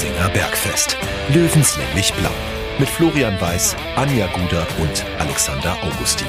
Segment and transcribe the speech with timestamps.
[0.00, 0.96] Giesinger Bergfest.
[1.28, 2.30] Löwenslänglich blau.
[2.78, 6.26] Mit Florian Weiß, Anja Guder und Alexander Augustin.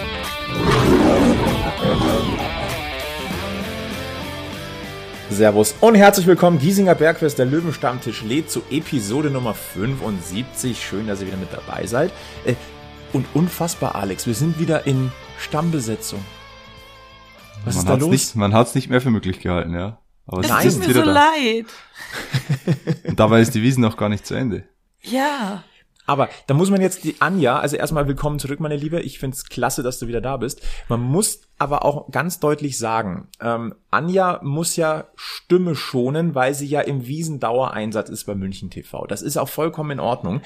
[5.30, 6.60] Servus und herzlich willkommen.
[6.60, 10.86] Giesinger Bergfest, der Löwenstammtisch lädt zu Episode Nummer 75.
[10.86, 12.12] Schön, dass ihr wieder mit dabei seid.
[12.44, 12.56] Äh,
[13.14, 16.20] und unfassbar, Alex, wir sind wieder in Stammbesetzung.
[17.64, 18.10] Was man ist da los?
[18.10, 20.01] Nicht, man hat es nicht mehr für möglich gehalten, ja.
[20.32, 21.12] Aber es Nein, ist mir so da.
[21.12, 21.66] leid.
[23.04, 24.64] Und dabei ist die Wiesen noch gar nicht zu Ende.
[25.02, 25.64] Ja.
[26.06, 29.02] Aber da muss man jetzt die Anja, also erstmal willkommen zurück, meine Liebe.
[29.02, 30.62] Ich find's klasse, dass du wieder da bist.
[30.88, 36.68] Man muss aber auch ganz deutlich sagen, ähm, Anja muss ja Stimme schonen, weil sie
[36.68, 39.06] ja im Wiesendauereinsatz ist bei München TV.
[39.08, 40.42] Das ist auch vollkommen in Ordnung.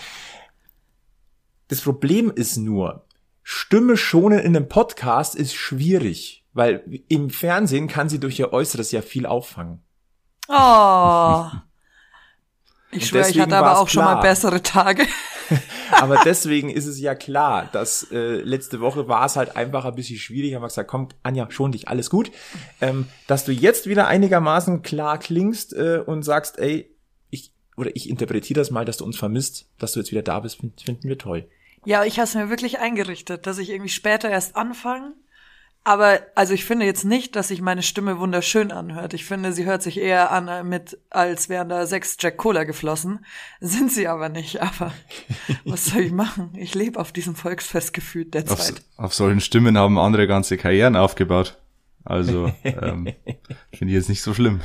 [1.67, 3.05] Das Problem ist nur,
[3.43, 8.91] Stimme schonen in einem Podcast ist schwierig, weil im Fernsehen kann sie durch ihr Äußeres
[8.91, 9.83] ja viel auffangen.
[10.47, 11.45] Oh.
[12.91, 13.89] Ich schwöre, ich hatte aber auch klar.
[13.89, 15.05] schon mal bessere Tage.
[15.91, 19.95] aber deswegen ist es ja klar, dass äh, letzte Woche war es halt einfach ein
[19.95, 20.55] bisschen schwierig.
[20.55, 22.31] Haben wir gesagt, komm, Anja, schon dich, alles gut.
[22.79, 26.89] Ähm, dass du jetzt wieder einigermaßen klar klingst äh, und sagst, ey,
[27.31, 30.39] ich oder ich interpretiere das mal, dass du uns vermisst, dass du jetzt wieder da
[30.39, 31.49] bist, finden wir toll.
[31.83, 35.13] Ja, ich habe es mir wirklich eingerichtet, dass ich irgendwie später erst anfange
[35.85, 39.13] aber also ich finde jetzt nicht, dass sich meine Stimme wunderschön anhört.
[39.13, 42.63] Ich finde, sie hört sich eher an äh, mit, als wären da sechs Jack Cola
[42.63, 43.23] geflossen.
[43.61, 44.63] Sind sie aber nicht.
[44.63, 44.91] Aber
[45.63, 46.49] was soll ich machen?
[46.55, 48.81] Ich lebe auf diesem Volksfestgefühl derzeit.
[48.97, 51.59] Auf, auf solchen Stimmen haben andere ganze Karrieren aufgebaut.
[52.05, 53.07] Also ähm,
[53.73, 54.61] finde ich jetzt nicht so schlimm.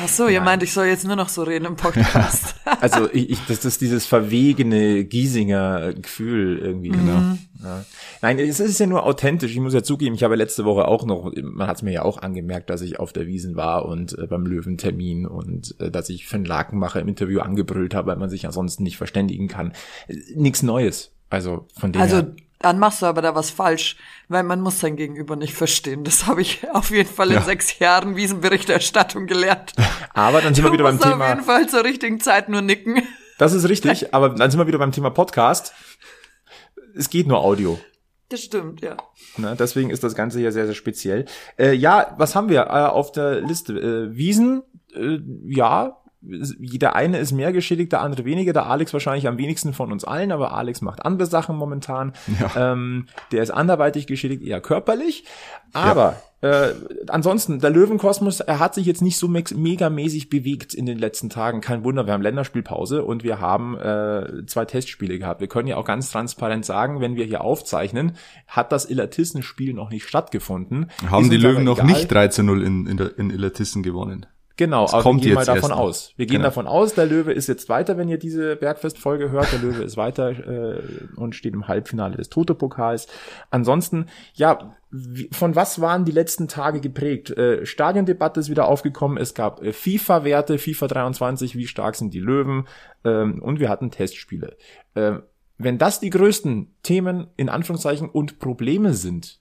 [0.00, 0.44] Ach so, ihr Nein.
[0.44, 2.54] meint, ich soll jetzt nur noch so reden im Podcast.
[2.80, 6.90] also ich, ich, das ist dieses verwegene Giesinger Gefühl irgendwie.
[6.90, 6.94] Mhm.
[6.94, 7.38] Genau.
[7.64, 7.84] Ja.
[8.22, 9.50] Nein, es ist ja nur authentisch.
[9.50, 12.02] Ich muss ja zugeben, ich habe letzte Woche auch noch, man hat es mir ja
[12.02, 16.08] auch angemerkt, dass ich auf der Wiesen war und äh, beim Löwentermin und äh, dass
[16.08, 19.72] ich für einen Lakenmacher im Interview angebrüllt habe, weil man sich ansonsten nicht verständigen kann.
[20.06, 21.12] Äh, Nichts Neues.
[21.30, 23.96] Also von dem also, her dann machst du aber da was falsch,
[24.28, 26.04] weil man muss sein Gegenüber nicht verstehen.
[26.04, 27.42] Das habe ich auf jeden Fall in ja.
[27.42, 29.72] sechs Jahren Wiesenberichterstattung gelernt.
[30.14, 31.24] Aber dann sind wir wieder beim Thema.
[31.24, 33.02] auf jeden Fall zur richtigen Zeit nur nicken.
[33.38, 35.72] Das ist richtig, aber dann sind wir wieder beim Thema Podcast.
[36.94, 37.80] Es geht nur Audio.
[38.28, 38.98] Das stimmt, ja.
[39.38, 41.24] Na, deswegen ist das Ganze hier sehr, sehr speziell.
[41.58, 43.72] Äh, ja, was haben wir äh, auf der Liste?
[43.72, 44.62] Äh, Wiesen,
[44.94, 48.52] äh, ja, der eine ist mehr geschädigt, der andere weniger.
[48.52, 52.12] Der Alex wahrscheinlich am wenigsten von uns allen, aber Alex macht andere Sachen momentan.
[52.38, 52.72] Ja.
[52.72, 55.24] Ähm, der ist anderweitig geschädigt, eher körperlich.
[55.72, 56.66] Aber ja.
[56.66, 56.74] äh,
[57.08, 61.62] ansonsten, der Löwenkosmos, er hat sich jetzt nicht so megamäßig bewegt in den letzten Tagen.
[61.62, 65.40] Kein Wunder, wir haben Länderspielpause und wir haben äh, zwei Testspiele gehabt.
[65.40, 68.12] Wir können ja auch ganz transparent sagen, wenn wir hier aufzeichnen,
[68.46, 70.90] hat das Illertissen-Spiel noch nicht stattgefunden.
[71.08, 74.26] Haben die Löwen noch nicht 3 zu 0 in, in, in Illertissen gewonnen?
[74.60, 76.12] Genau, aber wir gehen mal davon aus.
[76.18, 76.48] Wir gehen genau.
[76.48, 79.50] davon aus, der Löwe ist jetzt weiter, wenn ihr diese Bergfest-Folge hört.
[79.52, 80.82] Der Löwe ist weiter äh,
[81.16, 83.06] und steht im Halbfinale des Toto-Pokals.
[83.48, 84.04] Ansonsten,
[84.34, 84.76] ja,
[85.32, 87.30] von was waren die letzten Tage geprägt?
[87.30, 89.16] Äh, Stadiondebatte ist wieder aufgekommen.
[89.16, 92.68] Es gab äh, FIFA-Werte, FIFA 23, wie stark sind die Löwen?
[93.02, 94.58] Ähm, und wir hatten Testspiele.
[94.92, 95.20] Äh,
[95.56, 99.40] wenn das die größten Themen in Anführungszeichen und Probleme sind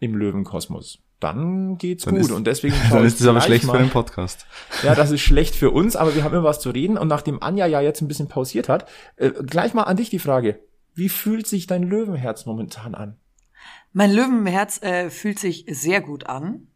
[0.00, 2.24] im Löwenkosmos, dann geht's dann gut.
[2.24, 3.74] Ist, und deswegen dann ist es aber schlecht mal.
[3.74, 4.46] für den Podcast.
[4.82, 6.98] Ja, das ist schlecht für uns, aber wir haben immer was zu reden.
[6.98, 10.18] Und nachdem Anja ja jetzt ein bisschen pausiert hat, äh, gleich mal an dich die
[10.18, 10.60] Frage.
[10.94, 13.16] Wie fühlt sich dein Löwenherz momentan an?
[13.92, 16.68] Mein Löwenherz äh, fühlt sich sehr gut an.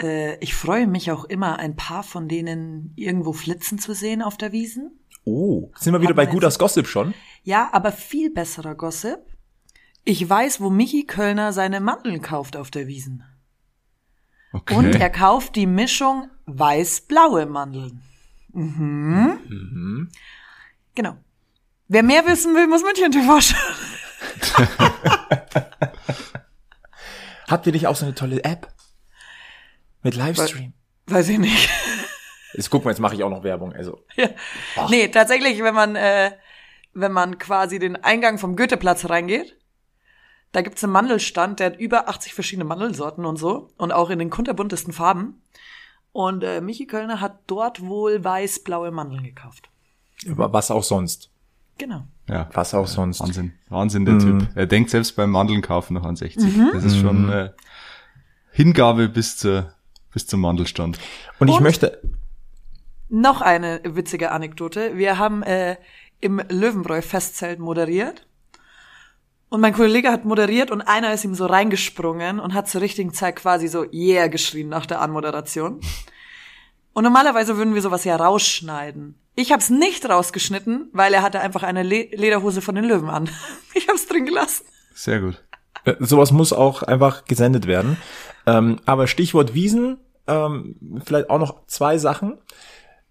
[0.00, 4.36] Äh, ich freue mich auch immer, ein paar von denen irgendwo flitzen zu sehen auf
[4.36, 4.98] der Wiesen.
[5.24, 7.14] Oh, sind wir wieder bei guter Gossip schon?
[7.42, 9.18] Ja, aber viel besserer Gossip.
[10.04, 13.24] Ich weiß, wo Michi Kölner seine Mandeln kauft auf der Wiesen.
[14.56, 14.74] Okay.
[14.74, 18.02] Und er kauft die Mischung weiß-blaue Mandeln.
[18.52, 19.38] Mhm.
[19.48, 20.08] mhm.
[20.94, 21.16] Genau.
[21.88, 23.76] Wer mehr wissen will, muss München TV schauen.
[27.48, 28.68] Habt ihr nicht auch so eine tolle App?
[30.02, 30.72] Mit Livestream?
[31.06, 31.68] We weiß ich nicht.
[32.54, 33.72] Jetzt guck mal, jetzt mache ich auch noch Werbung.
[33.74, 34.04] Also.
[34.16, 34.88] Ja.
[34.88, 36.32] Nee, tatsächlich, wenn man, äh,
[36.94, 39.56] wenn man quasi den Eingang vom Goetheplatz reingeht,
[40.52, 43.68] da gibt's einen Mandelstand, der hat über 80 verschiedene Mandelsorten und so.
[43.76, 45.42] Und auch in den kunterbuntesten Farben.
[46.12, 49.68] Und äh, Michi Kölner hat dort wohl weiß-blaue Mandeln gekauft.
[50.30, 51.30] Aber was auch sonst.
[51.78, 52.04] Genau.
[52.28, 52.48] Ja.
[52.54, 53.20] Was auch sonst.
[53.20, 53.52] Wahnsinn.
[53.68, 54.38] Wahnsinn, der mhm.
[54.38, 54.48] Typ.
[54.54, 56.56] Er denkt selbst beim Mandeln kaufen noch an 60.
[56.56, 56.70] Mhm.
[56.72, 57.50] Das ist schon äh,
[58.50, 59.74] Hingabe bis zur,
[60.12, 60.98] bis zum Mandelstand.
[61.38, 62.00] Und ich und möchte.
[63.08, 64.96] Noch eine witzige Anekdote.
[64.96, 65.76] Wir haben äh,
[66.20, 68.25] im Löwenbräu-Festzelt moderiert.
[69.48, 73.12] Und mein Kollege hat moderiert und einer ist ihm so reingesprungen und hat zur richtigen
[73.12, 75.80] Zeit quasi so yeah geschrien nach der Anmoderation.
[76.92, 79.14] Und normalerweise würden wir sowas ja rausschneiden.
[79.36, 83.10] Ich habe es nicht rausgeschnitten, weil er hatte einfach eine Le Lederhose von den Löwen
[83.10, 83.28] an.
[83.74, 84.64] Ich habe es drin gelassen.
[84.94, 85.44] Sehr gut.
[85.84, 87.98] Äh, sowas muss auch einfach gesendet werden.
[88.46, 92.38] Ähm, aber Stichwort Wiesen, ähm, vielleicht auch noch zwei Sachen,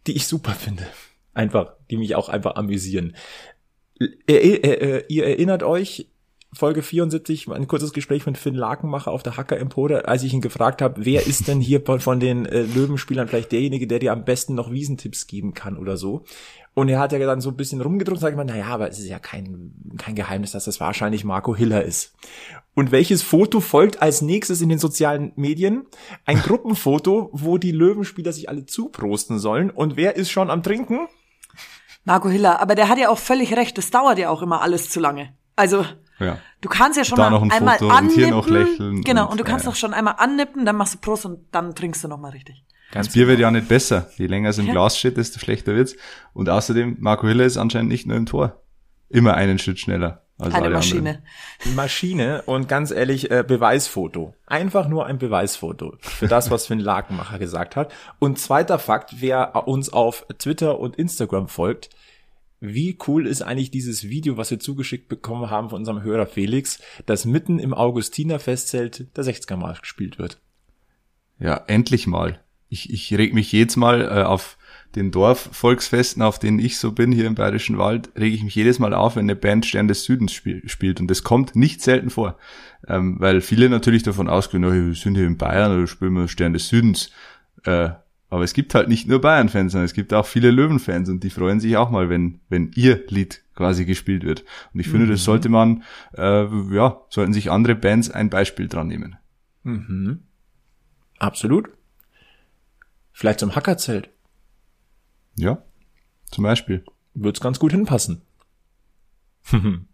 [0.08, 0.88] die ich super finde.
[1.36, 3.16] Einfach, die mich auch einfach amüsieren.
[4.00, 6.10] Er, er, er, ihr erinnert euch,
[6.56, 10.42] Folge 74, ein kurzes Gespräch mit Finn Lakenmacher auf der Hacker Empore, als ich ihn
[10.42, 14.24] gefragt habe, wer ist denn hier von den äh, Löwenspielern vielleicht derjenige, der dir am
[14.24, 16.24] besten noch Wiesentipps geben kann oder so.
[16.74, 19.00] Und er hat ja dann so ein bisschen rumgedrückt und sagt immer, naja, aber es
[19.00, 22.14] ist ja kein, kein Geheimnis, dass das wahrscheinlich Marco Hiller ist.
[22.74, 25.86] Und welches Foto folgt als nächstes in den sozialen Medien?
[26.26, 29.70] Ein Gruppenfoto, wo die Löwenspieler sich alle zuprosten sollen.
[29.70, 31.08] Und wer ist schon am Trinken?
[32.04, 34.90] Marco Hiller, aber der hat ja auch völlig recht, das dauert ja auch immer alles
[34.90, 35.34] zu lange.
[35.56, 35.86] Also,
[36.20, 36.38] Ja.
[36.62, 38.16] du kannst ja schon Da mal noch ein einmal Foto und annippen.
[38.18, 40.94] hier noch lächeln Genau, und- und, du kannst ja, doch schon einmal annippen, dann machst
[40.96, 42.64] du Prost und dann trinkst du nochmal richtig.
[42.94, 44.10] Das Bier wird ja nicht besser.
[44.16, 44.72] Je länger es im Ja.
[44.74, 45.98] Glas steht, desto schlechter wird's.
[46.34, 48.62] Und außerdem, Marco Hiller ist anscheinend nicht nur im Tor.
[49.10, 50.98] Immer einen Schritt schneller als Eine alle Maschine.
[51.60, 51.76] anderen.
[51.76, 54.34] Maschine und ganz ehrlich, äh, Beweisfoto.
[54.46, 57.92] Einfach nur ein Beweisfoto für das, was Finn Lakenmacher gesagt hat.
[58.20, 61.90] Und zweiter Fakt, wer uns auf Twitter und Instagram folgt,
[62.60, 66.80] wie cool ist eigentlich dieses Video, was wir zugeschickt bekommen haben von unserem Hörer Felix,
[67.06, 70.40] dass mitten im Augustiner Festzelt der 60er Marsch gespielt wird.
[71.40, 72.40] Ja, endlich mal.
[72.70, 74.58] Ich, ich reg mich jedes Mal äh, auf
[74.96, 78.80] den Dorfvolksfesten, auf denen ich so bin, hier im Bayerischen Wald, rege ich mich jedes
[78.80, 81.02] Mal auf, wenn eine Band Stern des Südens spiel, spielt.
[81.02, 82.38] Und das kommt nicht selten vor.
[82.88, 86.28] Ähm, weil viele natürlich davon ausgehen, oh, wir sind hier in Bayern oder spielen wir
[86.28, 87.12] Stern des Südens.
[87.66, 87.90] Äh,
[88.30, 91.30] aber es gibt halt nicht nur Bayern-Fans, sondern es gibt auch viele Löwen-Fans und die
[91.30, 94.44] freuen sich auch mal, wenn, wenn ihr Lied quasi gespielt wird.
[94.74, 95.84] Und ich finde, das sollte man,
[96.18, 99.16] äh, ja, sollten sich andere Bands ein Beispiel dran nehmen.
[99.64, 100.24] Mhm.
[101.20, 101.70] Absolut.
[103.14, 104.10] Vielleicht zum Hackerzelt.
[105.38, 105.64] Ja,
[106.32, 106.84] zum Beispiel.
[107.14, 108.22] Wird's ganz gut hinpassen.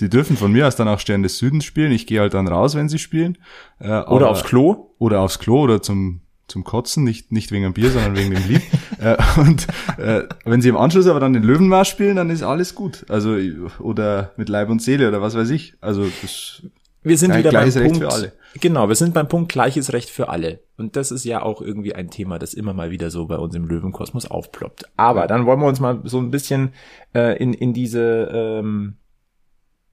[0.00, 1.92] Die dürfen von mir aus dann auch Stern des Südens spielen.
[1.92, 3.38] Ich gehe halt dann raus, wenn sie spielen.
[3.80, 4.94] Äh, Oder aufs Klo.
[4.98, 7.04] Oder aufs Klo oder zum, zum Kotzen.
[7.04, 8.62] Nicht, nicht wegen dem Bier, sondern wegen dem Lied.
[9.00, 9.66] äh, und
[9.98, 13.06] äh, wenn sie im Anschluss aber dann den Löwenmarsch spielen, dann ist alles gut.
[13.08, 13.36] Also,
[13.78, 15.74] oder mit Leib und Seele oder was weiß ich.
[15.80, 16.62] Also, das,
[17.02, 18.12] Wir sind Ja, wieder beim gleiches Recht Punkt.
[18.12, 18.32] für alle.
[18.60, 20.60] Genau, wir sind beim Punkt gleiches Recht für alle.
[20.76, 23.54] Und das ist ja auch irgendwie ein Thema, das immer mal wieder so bei uns
[23.54, 24.84] im Löwenkosmos aufploppt.
[24.96, 26.72] Aber dann wollen wir uns mal so ein bisschen
[27.14, 28.94] äh, in, in diese ähm,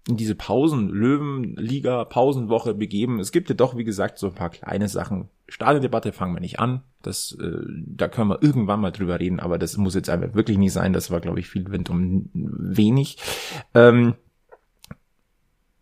[0.07, 3.19] in diese Pausen, Löwenliga, Pausenwoche begeben.
[3.19, 5.29] Es gibt ja doch, wie gesagt, so ein paar kleine Sachen.
[5.47, 6.83] Stadiondebatte fangen wir nicht an.
[7.01, 10.57] Das, äh, da können wir irgendwann mal drüber reden, aber das muss jetzt einfach wirklich
[10.57, 10.93] nicht sein.
[10.93, 13.17] Das war, glaube ich, viel Wind um wenig.
[13.73, 14.15] Ähm,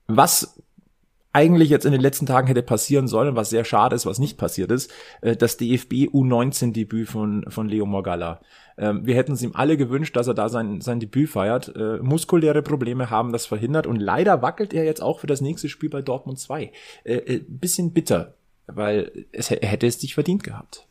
[0.07, 0.62] was
[1.33, 4.37] eigentlich jetzt in den letzten Tagen hätte passieren sollen, was sehr schade ist, was nicht
[4.37, 4.91] passiert ist,
[5.21, 8.39] äh, das DFB U19-Debüt von, von Leo Morgalla.
[8.77, 11.75] Ähm, wir hätten es ihm alle gewünscht, dass er da sein, sein Debüt feiert.
[11.75, 15.69] Äh, muskuläre Probleme haben das verhindert und leider wackelt er jetzt auch für das nächste
[15.69, 16.71] Spiel bei Dortmund 2.
[17.03, 18.35] Äh, bisschen bitter,
[18.67, 20.87] weil es, er hätte es sich verdient gehabt.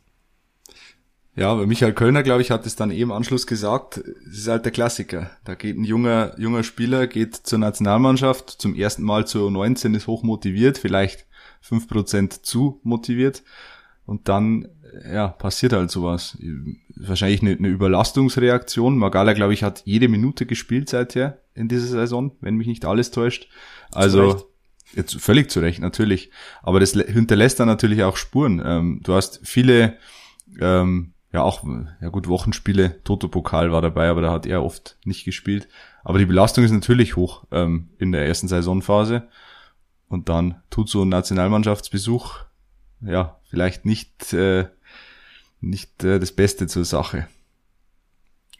[1.35, 3.97] Ja, aber Michael Kölner, glaube ich, hat es dann eh im Anschluss gesagt.
[3.97, 5.31] Es ist halt der Klassiker.
[5.45, 10.05] Da geht ein junger, junger Spieler, geht zur Nationalmannschaft, zum ersten Mal zur U19, ist
[10.05, 11.25] hoch motiviert, vielleicht
[11.59, 13.41] fünf Prozent zu motiviert.
[14.05, 14.67] Und dann,
[15.11, 16.37] ja, passiert halt sowas.
[16.95, 18.97] Wahrscheinlich eine, eine Überlastungsreaktion.
[18.97, 23.09] Magala, glaube ich, hat jede Minute gespielt seither in dieser Saison, wenn mich nicht alles
[23.09, 23.47] täuscht.
[23.91, 24.45] Also, Recht.
[24.93, 26.29] jetzt völlig zu Recht, natürlich.
[26.61, 28.61] Aber das hinterlässt dann natürlich auch Spuren.
[28.63, 29.97] Ähm, du hast viele,
[30.59, 31.63] ähm, ja auch,
[31.99, 35.67] ja gut, Wochenspiele, Toto-Pokal war dabei, aber da hat er oft nicht gespielt.
[36.03, 39.27] Aber die Belastung ist natürlich hoch ähm, in der ersten Saisonphase.
[40.07, 42.45] Und dann tut so ein Nationalmannschaftsbesuch
[43.01, 44.67] ja vielleicht nicht äh,
[45.59, 47.27] nicht äh, das Beste zur Sache.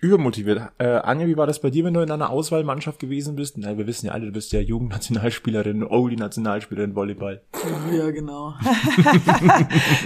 [0.03, 0.73] Übermotiviert.
[0.79, 3.57] Äh, Anja, wie war das bei dir, wenn du in einer Auswahlmannschaft gewesen bist?
[3.57, 7.41] Na, wir wissen ja alle, du bist ja Jugendnationalspielerin, oh, die Nationalspielerin Volleyball.
[7.89, 8.53] Ja, genau.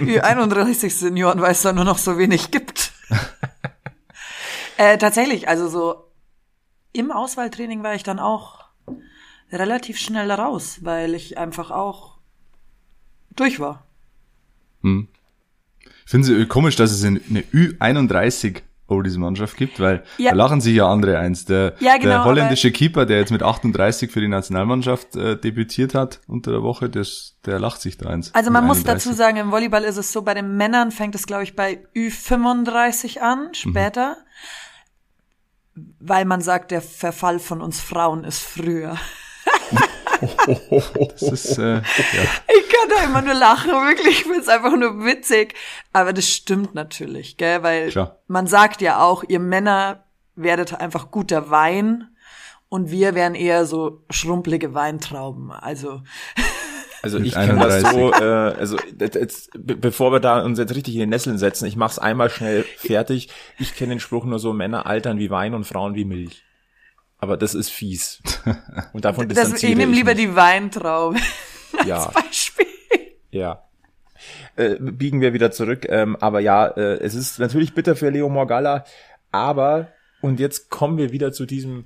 [0.00, 2.92] Die 31 Senioren, weil es da nur noch so wenig gibt.
[4.76, 6.04] äh, tatsächlich, also so
[6.92, 8.66] im Auswahltraining war ich dann auch
[9.50, 12.18] relativ schnell raus, weil ich einfach auch
[13.34, 13.84] durch war.
[14.82, 15.08] Hm.
[15.80, 17.18] Ich finde es komisch, dass es eine
[17.52, 20.30] Ü31 Oldies Mannschaft gibt, weil Ja.
[20.30, 21.44] da lachen sich ja andere eins.
[21.44, 25.94] Der, Ja, genau, der holländische Keeper, der jetzt mit 38 für die Nationalmannschaft äh, debütiert
[25.94, 28.34] hat unter der Woche, das, der lacht sich da eins.
[28.34, 29.04] Also man muss 31.
[29.04, 31.84] dazu sagen, im Volleyball ist es so, bei den Männern fängt es, glaube ich, bei
[31.94, 34.16] Ü35 an, später.
[36.00, 38.96] Weil man sagt, der Verfall von uns Frauen ist früher.
[40.20, 41.82] Das ist, äh, ja.
[41.82, 44.20] Ich kann da immer nur lachen, wirklich.
[44.20, 45.54] Ich finde es einfach nur witzig.
[45.92, 47.62] Aber das stimmt natürlich, gell?
[47.62, 48.18] Weil Klar.
[48.26, 52.08] man sagt ja auch, ihr Männer werdet einfach guter Wein
[52.68, 55.50] und wir wären eher so schrumpelige Weintrauben.
[55.50, 56.02] Also.
[57.00, 61.00] Also ich kann das so, äh, also jetzt, bevor wir da uns jetzt richtig in
[61.00, 63.28] den Nesseln setzen, ich mach's einmal schnell fertig.
[63.56, 66.42] Ich kenne den Spruch nur so, Männer altern wie Wein und Frauen wie Milch.
[67.18, 68.22] Aber das ist fies.
[68.92, 70.28] Und davon das, ich nehme lieber nicht.
[70.28, 71.18] die Weintraube.
[71.86, 72.06] Ja.
[72.06, 72.66] Als Beispiel.
[73.30, 73.62] Ja.
[74.56, 75.86] Äh, biegen wir wieder zurück.
[75.88, 78.84] Ähm, aber ja, äh, es ist natürlich bitter für Leo Morgalla.
[79.30, 79.88] Aber,
[80.22, 81.84] und jetzt kommen wir wieder zu diesem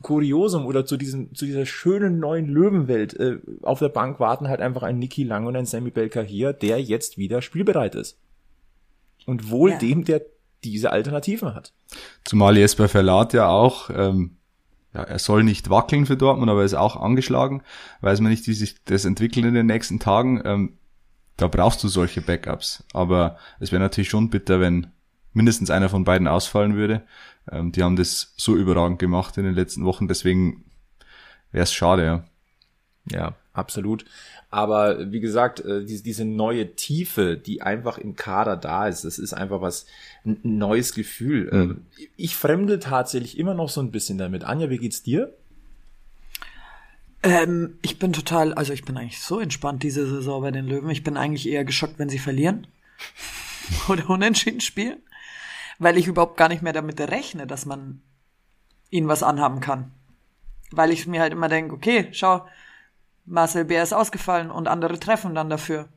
[0.00, 3.14] Kuriosum oder zu diesem, zu dieser schönen neuen Löwenwelt.
[3.18, 6.52] Äh, auf der Bank warten halt einfach ein Niki Lang und ein Sammy Belka hier,
[6.52, 8.18] der jetzt wieder spielbereit ist.
[9.26, 9.78] Und wohl ja.
[9.78, 10.22] dem, der
[10.64, 11.72] diese Alternativen hat.
[12.24, 14.36] Zumal Jesper Verlat ja auch, ähm,
[14.94, 17.62] ja, er soll nicht wackeln für Dortmund, aber er ist auch angeschlagen.
[18.00, 20.42] Weiß man nicht, wie sich das entwickelt in den nächsten Tagen.
[20.44, 20.78] Ähm,
[21.36, 22.84] da brauchst du solche Backups.
[22.92, 24.88] Aber es wäre natürlich schon bitter, wenn
[25.32, 27.06] mindestens einer von beiden ausfallen würde.
[27.50, 30.64] Ähm, die haben das so überragend gemacht in den letzten Wochen, deswegen
[31.50, 32.24] wäre es schade, ja.
[33.10, 34.04] Ja, absolut.
[34.50, 39.32] Aber wie gesagt, äh, diese neue Tiefe, die einfach im Kader da ist, das ist
[39.32, 39.86] einfach was,
[40.24, 41.50] ein neues Gefühl.
[41.52, 41.60] Mhm.
[41.60, 44.44] Ähm, ich fremde tatsächlich immer noch so ein bisschen damit.
[44.44, 45.32] Anja, wie geht's dir?
[47.22, 50.90] Ähm, ich bin total, also ich bin eigentlich so entspannt diese Saison bei den Löwen.
[50.90, 52.66] Ich bin eigentlich eher geschockt, wenn sie verlieren
[53.88, 54.98] oder unentschieden spielen,
[55.78, 58.02] weil ich überhaupt gar nicht mehr damit rechne, dass man
[58.90, 59.92] ihnen was anhaben kann.
[60.70, 62.46] Weil ich mir halt immer denke, okay, schau,
[63.24, 65.88] Marcel Bär ist ausgefallen und andere treffen dann dafür.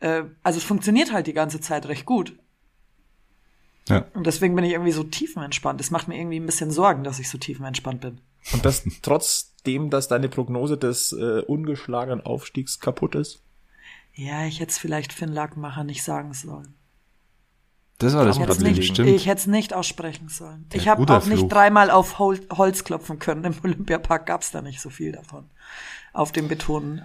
[0.00, 2.38] Äh, also es funktioniert halt die ganze Zeit recht gut.
[3.88, 4.04] Ja.
[4.14, 5.80] Und deswegen bin ich irgendwie so tiefenentspannt.
[5.80, 8.20] Es macht mir irgendwie ein bisschen Sorgen, dass ich so tiefenentspannt bin.
[8.52, 13.42] Und das trotzdem, dass deine Prognose des äh, ungeschlagenen Aufstiegs kaputt ist?
[14.14, 16.74] Ja, ich hätte es vielleicht Finn Lackmacher nicht sagen sollen.
[17.98, 19.08] Das war das Problem, nicht, stimmt.
[19.08, 20.68] Ich hätte es nicht aussprechen sollen.
[20.68, 23.44] Der ich habe auch nicht dreimal auf Hol Holz klopfen können.
[23.44, 25.48] Im Olympiapark gab es da nicht so viel davon
[26.12, 27.02] auf dem Beton,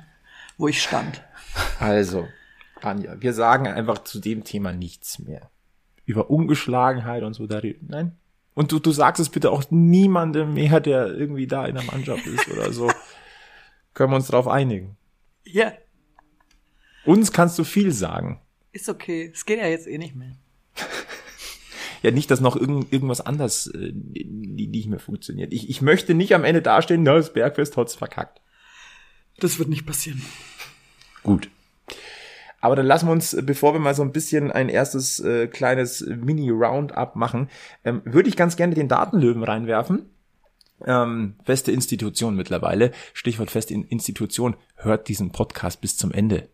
[0.58, 1.22] wo ich stand.
[1.80, 2.28] Also,
[2.82, 5.50] Anja, wir sagen einfach zu dem Thema nichts mehr.
[6.06, 7.80] Über Ungeschlagenheit und so darüber.
[7.88, 8.18] Nein.
[8.54, 12.26] Und du, du sagst es bitte auch niemandem mehr, der irgendwie da in der Mannschaft
[12.26, 12.92] ist oder so.
[13.94, 14.98] Können wir uns darauf einigen?
[15.44, 15.74] Ja.
[17.06, 18.42] Uns kannst du viel sagen.
[18.72, 19.32] Ist okay.
[19.34, 20.38] Es geht ja jetzt eh nicht mehr.
[22.02, 25.54] Ja, nicht, dass noch irgend, irgendwas anders äh, nicht mehr funktioniert.
[25.54, 28.42] Ich, ich möchte nicht am Ende dastehen, na, das Bergfest hat's verkackt.
[29.40, 30.22] Das wird nicht passieren.
[31.24, 31.50] Gut.
[32.60, 36.02] Aber dann lassen wir uns, bevor wir mal so ein bisschen ein erstes äh, kleines
[36.02, 37.50] Mini-Roundup machen,
[37.84, 40.06] ähm, würde ich ganz gerne den Datenlöwen reinwerfen.
[40.86, 42.92] Ähm, feste Institution mittlerweile.
[43.14, 44.56] Stichwort feste Institution.
[44.76, 46.50] Hört diesen Podcast bis zum Ende.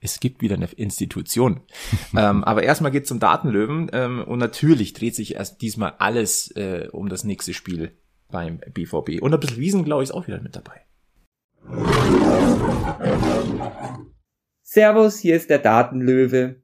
[0.00, 1.60] Es gibt wieder eine Institution.
[2.16, 3.90] ähm, aber erstmal geht's zum Datenlöwen.
[3.92, 7.92] Ähm, und natürlich dreht sich erst diesmal alles äh, um das nächste Spiel
[8.30, 9.20] beim BVB.
[9.20, 10.82] Und ein bisschen Wiesen, glaube ich, ist auch wieder mit dabei.
[14.62, 16.62] Servus, hier ist der Datenlöwe.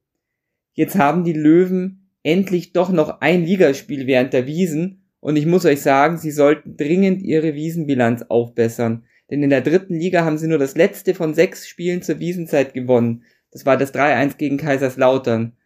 [0.75, 5.65] Jetzt haben die Löwen endlich doch noch ein Ligaspiel während der Wiesen und ich muss
[5.65, 9.05] euch sagen, sie sollten dringend ihre Wiesenbilanz aufbessern.
[9.33, 12.75] Denn in der dritten Liga haben sie nur das letzte von sechs Spielen zur Wiesenzeit
[12.75, 13.25] gewonnen.
[13.51, 15.57] Das war das 3-1 gegen Kaiserslautern.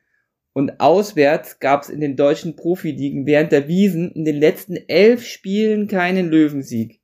[0.52, 5.26] Und auswärts gab es in den deutschen Profiligen während der Wiesen in den letzten elf
[5.26, 7.00] Spielen keinen Löwensieg.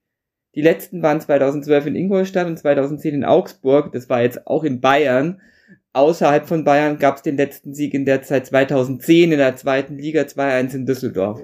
[0.55, 3.91] Die letzten waren 2012 in Ingolstadt und 2010 in Augsburg.
[3.91, 5.41] Das war jetzt auch in Bayern.
[5.95, 9.99] Außerhalb von Bayern gab es den letzten Sieg in der Zeit 2010 in der zweiten
[9.99, 11.43] Liga 2-1 in Düsseldorf.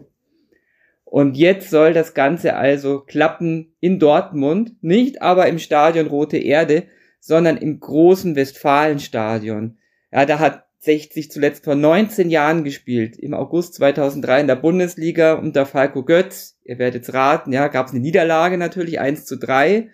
[1.11, 6.85] Und jetzt soll das Ganze also klappen in Dortmund, nicht aber im Stadion Rote Erde,
[7.19, 9.79] sondern im großen Westfalenstadion.
[10.13, 15.33] Ja, da hat 60 zuletzt vor 19 Jahren gespielt, im August 2003 in der Bundesliga
[15.33, 16.59] unter Falco Götz.
[16.63, 19.89] Ihr werdet jetzt raten, ja, gab es eine Niederlage natürlich, 1 zu 3.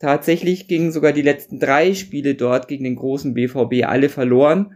[0.00, 4.74] Tatsächlich gingen sogar die letzten drei Spiele dort gegen den großen BVB alle verloren.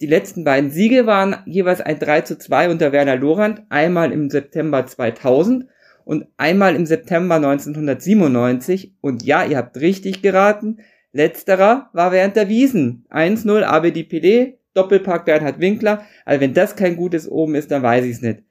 [0.00, 4.30] Die letzten beiden Siege waren jeweils ein 3 zu 2 unter Werner Lorand, einmal im
[4.30, 5.66] September 2000
[6.06, 8.94] und einmal im September 1997.
[9.02, 10.78] Und ja, ihr habt richtig geraten,
[11.12, 13.04] letzterer war während der Wiesen.
[13.10, 16.06] 1-0 ABDPD, Doppelpack Bernhard Winkler.
[16.24, 18.44] Also wenn das kein gutes Oben ist, dann weiß ich es nicht.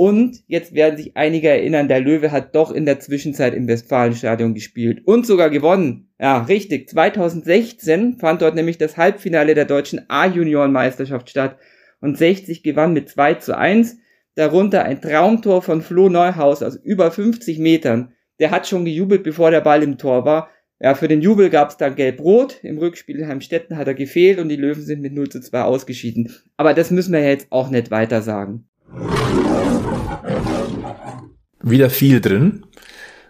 [0.00, 4.54] Und jetzt werden sich einige erinnern, der Löwe hat doch in der Zwischenzeit im Westfalenstadion
[4.54, 6.12] gespielt und sogar gewonnen.
[6.20, 6.88] Ja, richtig.
[6.88, 11.58] 2016 fand dort nämlich das Halbfinale der deutschen A-Junioren-Meisterschaft statt
[12.00, 13.98] und 60 gewann mit 2 zu 1.
[14.36, 18.12] Darunter ein Traumtor von Flo Neuhaus aus über 50 Metern.
[18.38, 20.48] Der hat schon gejubelt, bevor der Ball im Tor war.
[20.78, 22.60] Ja, für den Jubel gab es dann Gelb-Rot.
[22.62, 25.62] Im Rückspiel in Heimstetten hat er gefehlt und die Löwen sind mit 0 zu 2
[25.62, 26.32] ausgeschieden.
[26.56, 28.68] Aber das müssen wir jetzt auch nicht weiter sagen.
[31.62, 32.64] Wieder viel drin.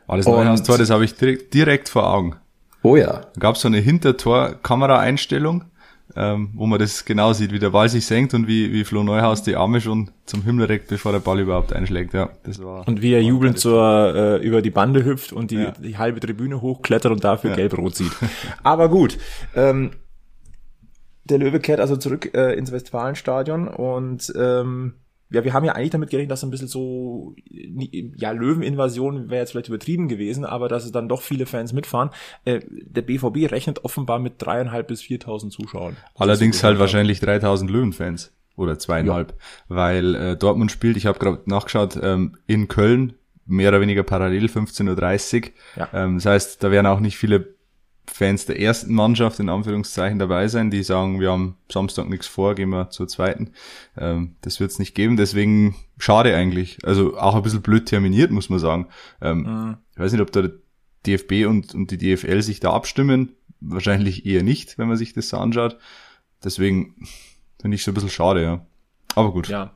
[0.06, 2.36] War das Neuhaus-Tor, das habe ich direkt, direkt vor Augen.
[2.82, 3.20] Oh ja.
[3.34, 5.64] Da gab es so eine Hintertor-Kameraeinstellung,
[6.16, 9.02] ähm, wo man das genau sieht, wie der Ball sich senkt und wie, wie Flo
[9.02, 12.14] Neuhaus die Arme schon zum Himmel reckt, bevor der Ball überhaupt einschlägt.
[12.14, 12.86] Ja, das war.
[12.88, 15.72] Und wie er jubelnd zur, äh, über die Bande hüpft und die, ja.
[15.72, 17.56] die halbe Tribüne hochklettert und dafür ja.
[17.56, 18.12] gelb-rot sieht.
[18.62, 19.18] Aber gut.
[19.54, 19.90] Ähm,
[21.24, 24.94] der Löwe kehrt also zurück äh, ins Westfalenstadion und ähm,
[25.30, 29.50] ja, wir haben ja eigentlich damit gerechnet, dass ein bisschen so, ja, Löweninvasion wäre jetzt
[29.52, 32.10] vielleicht übertrieben gewesen, aber dass es dann doch viele Fans mitfahren.
[32.44, 35.96] Äh, der BVB rechnet offenbar mit dreieinhalb bis viertausend Zuschauern.
[36.14, 39.76] Allerdings halt wahrscheinlich 3000 Löwenfans oder zweieinhalb, ja.
[39.76, 44.46] weil äh, Dortmund spielt, ich habe gerade nachgeschaut, ähm, in Köln, mehr oder weniger parallel,
[44.46, 45.50] 15.30 Uhr.
[45.76, 45.88] Ja.
[45.92, 47.57] Ähm, das heißt, da werden auch nicht viele
[48.08, 52.54] Fans der ersten Mannschaft in Anführungszeichen dabei sein, die sagen, wir haben Samstag nichts vor,
[52.54, 53.52] gehen wir zur zweiten.
[53.96, 56.78] Ähm, das wird es nicht geben, deswegen schade eigentlich.
[56.84, 58.88] Also auch ein bisschen blöd terminiert, muss man sagen.
[59.20, 59.76] Ähm, mhm.
[59.92, 60.52] Ich weiß nicht, ob der
[61.06, 63.32] DFB und, und die DFL sich da abstimmen.
[63.60, 65.78] Wahrscheinlich eher nicht, wenn man sich das so anschaut.
[66.42, 66.94] Deswegen
[67.60, 68.66] finde ich so ein bisschen schade, ja.
[69.14, 69.48] Aber gut.
[69.48, 69.74] Ja.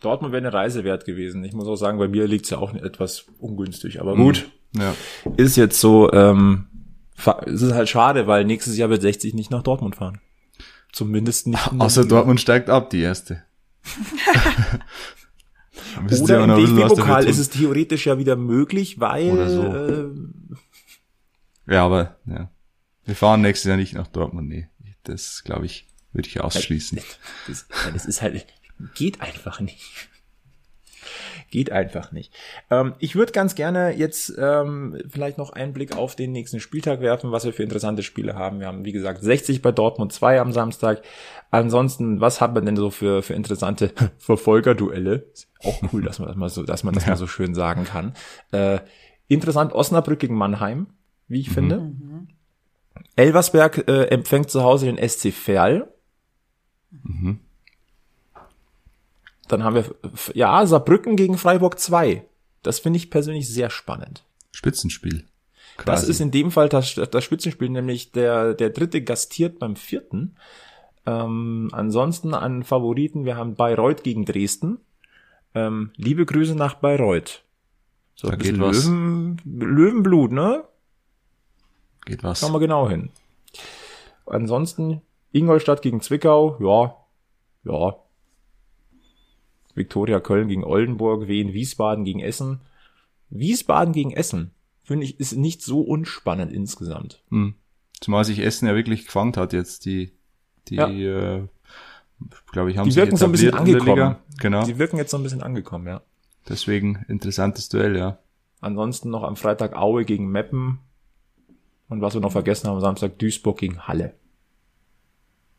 [0.00, 1.42] Dortmund wäre eine Reise wert gewesen.
[1.44, 4.00] Ich muss auch sagen, bei mir liegt es ja auch etwas ungünstig.
[4.00, 4.22] Aber mhm.
[4.22, 4.50] gut.
[4.76, 4.94] Ja.
[5.36, 6.66] Ist jetzt so, ähm,
[7.46, 10.20] es ist halt schade, weil nächstes Jahr wird 60 nicht nach Dortmund fahren.
[10.92, 11.72] Zumindest nicht.
[11.78, 13.42] Außer Dortmund steigt ab, die erste.
[16.20, 19.48] Oder im DFB-Pokal ist es theoretisch ja wieder möglich, weil...
[19.48, 19.62] So.
[19.62, 20.08] Äh,
[21.72, 22.50] ja, aber ja.
[23.04, 24.48] wir fahren nächstes Jahr nicht nach Dortmund.
[24.48, 24.68] Nee,
[25.04, 27.00] das glaube ich, würde ich ausschließen.
[27.46, 28.46] Das, das ist halt,
[28.94, 30.08] geht einfach nicht.
[31.56, 32.34] Geht einfach nicht.
[32.68, 37.00] Ähm, ich würde ganz gerne jetzt ähm, vielleicht noch einen Blick auf den nächsten Spieltag
[37.00, 38.60] werfen, was wir für interessante Spiele haben.
[38.60, 41.00] Wir haben, wie gesagt, 60 bei Dortmund 2 am Samstag.
[41.50, 45.32] Ansonsten, was hat man denn so für, für interessante Verfolgerduelle?
[45.64, 47.12] Auch cool, dass man das mal so, dass man das ja.
[47.12, 48.12] mal so schön sagen kann.
[48.52, 48.80] Äh,
[49.26, 50.88] interessant, Osnabrück gegen Mannheim,
[51.26, 51.54] wie ich mhm.
[51.54, 51.80] finde.
[51.80, 52.28] Mhm.
[53.16, 55.88] Elversberg äh, empfängt zu Hause den SC Verl.
[56.90, 57.40] Mhm.
[59.48, 59.94] Dann haben wir,
[60.34, 62.24] ja, Saarbrücken gegen Freiburg 2.
[62.62, 64.24] Das finde ich persönlich sehr spannend.
[64.52, 65.24] Spitzenspiel.
[65.76, 65.84] Quasi.
[65.84, 70.36] Das ist in dem Fall das, das Spitzenspiel, nämlich der, der dritte gastiert beim vierten.
[71.04, 74.78] Ähm, ansonsten an Favoriten, wir haben Bayreuth gegen Dresden.
[75.54, 77.44] Ähm, liebe Grüße nach Bayreuth.
[78.14, 78.86] So, da geht was.
[78.86, 80.64] Löwen, Löwenblut, ne?
[82.06, 82.40] Geht was.
[82.40, 83.10] Schauen wir genau hin.
[84.24, 86.96] Ansonsten Ingolstadt gegen Zwickau, ja,
[87.64, 87.96] ja,
[89.76, 92.60] Viktoria Köln gegen Oldenburg, Wien Wiesbaden gegen Essen.
[93.28, 97.22] Wiesbaden gegen Essen, finde ich, ist nicht so unspannend insgesamt.
[97.30, 97.54] Mhm.
[98.00, 100.12] Zumal sich Essen ja wirklich gefangen hat jetzt, die,
[100.68, 100.88] die, ja.
[100.88, 101.48] äh,
[102.52, 104.16] glaube ich, haben die sich wirken so ein bisschen angekommen.
[104.38, 104.64] Genau.
[104.64, 106.02] Die wirken jetzt so ein bisschen angekommen, ja.
[106.48, 108.18] Deswegen interessantes Duell, ja.
[108.60, 110.78] Ansonsten noch am Freitag Aue gegen Meppen.
[111.88, 114.14] Und was wir noch vergessen haben, am Samstag Duisburg gegen Halle.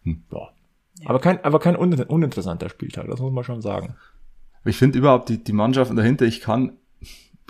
[0.04, 0.24] Hm.
[1.00, 1.10] Ja.
[1.10, 3.96] Aber kein, aber kein uninteressanter Spieltag, das muss man schon sagen.
[4.66, 6.74] Ich finde überhaupt die, die Mannschaften dahinter, ich kann,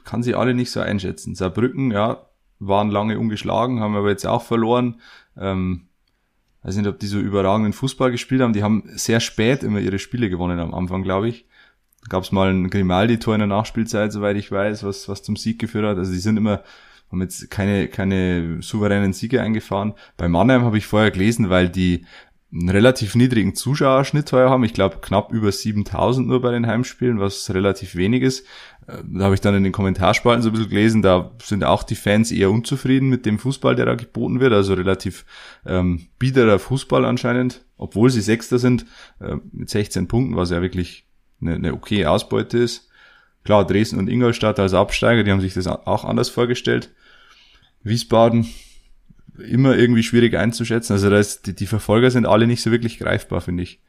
[0.03, 1.35] kann sie alle nicht so einschätzen.
[1.35, 2.27] Saarbrücken, ja,
[2.59, 5.01] waren lange ungeschlagen, haben aber jetzt auch verloren.
[5.37, 5.87] Ähm,
[6.63, 8.53] weiß nicht, ob die so überragenden Fußball gespielt haben.
[8.53, 11.45] Die haben sehr spät immer ihre Spiele gewonnen am Anfang, glaube ich.
[12.09, 15.59] Gab es mal ein Grimaldi-Tor in der Nachspielzeit, soweit ich weiß, was, was zum Sieg
[15.59, 15.97] geführt hat.
[15.97, 16.63] Also die sind immer,
[17.11, 19.93] haben jetzt keine, keine souveränen Siege eingefahren.
[20.15, 22.05] Bei Mannheim habe ich vorher gelesen, weil die
[22.51, 24.63] einen relativ niedrigen Zuschauerschnitt heuer haben.
[24.63, 28.45] Ich glaube knapp über 7000 nur bei den Heimspielen, was relativ wenig ist.
[28.87, 31.83] Äh, da habe ich dann in den Kommentarspalten so ein bisschen gelesen, da sind auch
[31.83, 34.53] die Fans eher unzufrieden mit dem Fußball, der da geboten wird.
[34.53, 35.25] Also relativ
[35.65, 38.85] ähm, biederer Fußball anscheinend, obwohl sie Sechster sind
[39.19, 41.05] äh, mit 16 Punkten, was ja wirklich
[41.41, 42.89] eine, eine okay Ausbeute ist.
[43.43, 46.93] Klar, Dresden und Ingolstadt als Absteiger, die haben sich das auch anders vorgestellt.
[47.83, 48.47] Wiesbaden
[49.37, 50.93] immer irgendwie schwierig einzuschätzen.
[50.93, 53.79] Also da ist, die, die Verfolger sind alle nicht so wirklich greifbar, finde ich.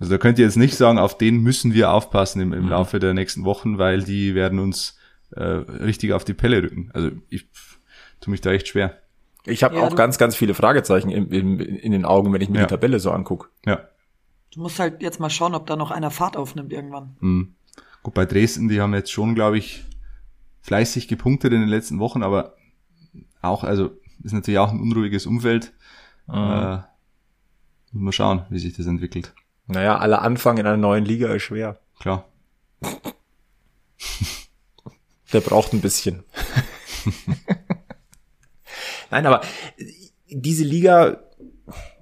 [0.00, 2.70] Also da könnt ihr jetzt nicht sagen, auf den müssen wir aufpassen im, im mhm.
[2.70, 4.98] Laufe der nächsten Wochen, weil die werden uns
[5.30, 6.90] äh, richtig auf die Pelle rücken.
[6.92, 7.46] Also ich
[8.20, 8.98] tue mich da echt schwer.
[9.44, 12.48] Ich habe ja, auch ganz, ganz viele Fragezeichen in, in, in den Augen, wenn ich
[12.48, 12.64] mir ja.
[12.64, 13.48] die Tabelle so angucke.
[13.66, 13.88] Ja.
[14.52, 17.16] Du musst halt jetzt mal schauen, ob da noch einer Fahrt aufnimmt irgendwann.
[17.20, 17.54] Mhm.
[18.02, 19.84] Gut, bei Dresden, die haben jetzt schon, glaube ich,
[20.62, 22.56] fleißig gepunktet in den letzten Wochen, aber
[23.40, 23.90] auch, also
[24.24, 25.72] ist natürlich auch ein unruhiges Umfeld.
[26.26, 26.34] Mhm.
[26.34, 26.78] Äh,
[27.92, 29.34] mal schauen, wie sich das entwickelt.
[29.66, 31.78] Naja, aller Anfang in einer neuen Liga ist schwer.
[31.98, 32.26] Klar.
[35.32, 36.24] Der braucht ein bisschen.
[39.10, 39.40] Nein, aber
[40.28, 41.20] diese Liga,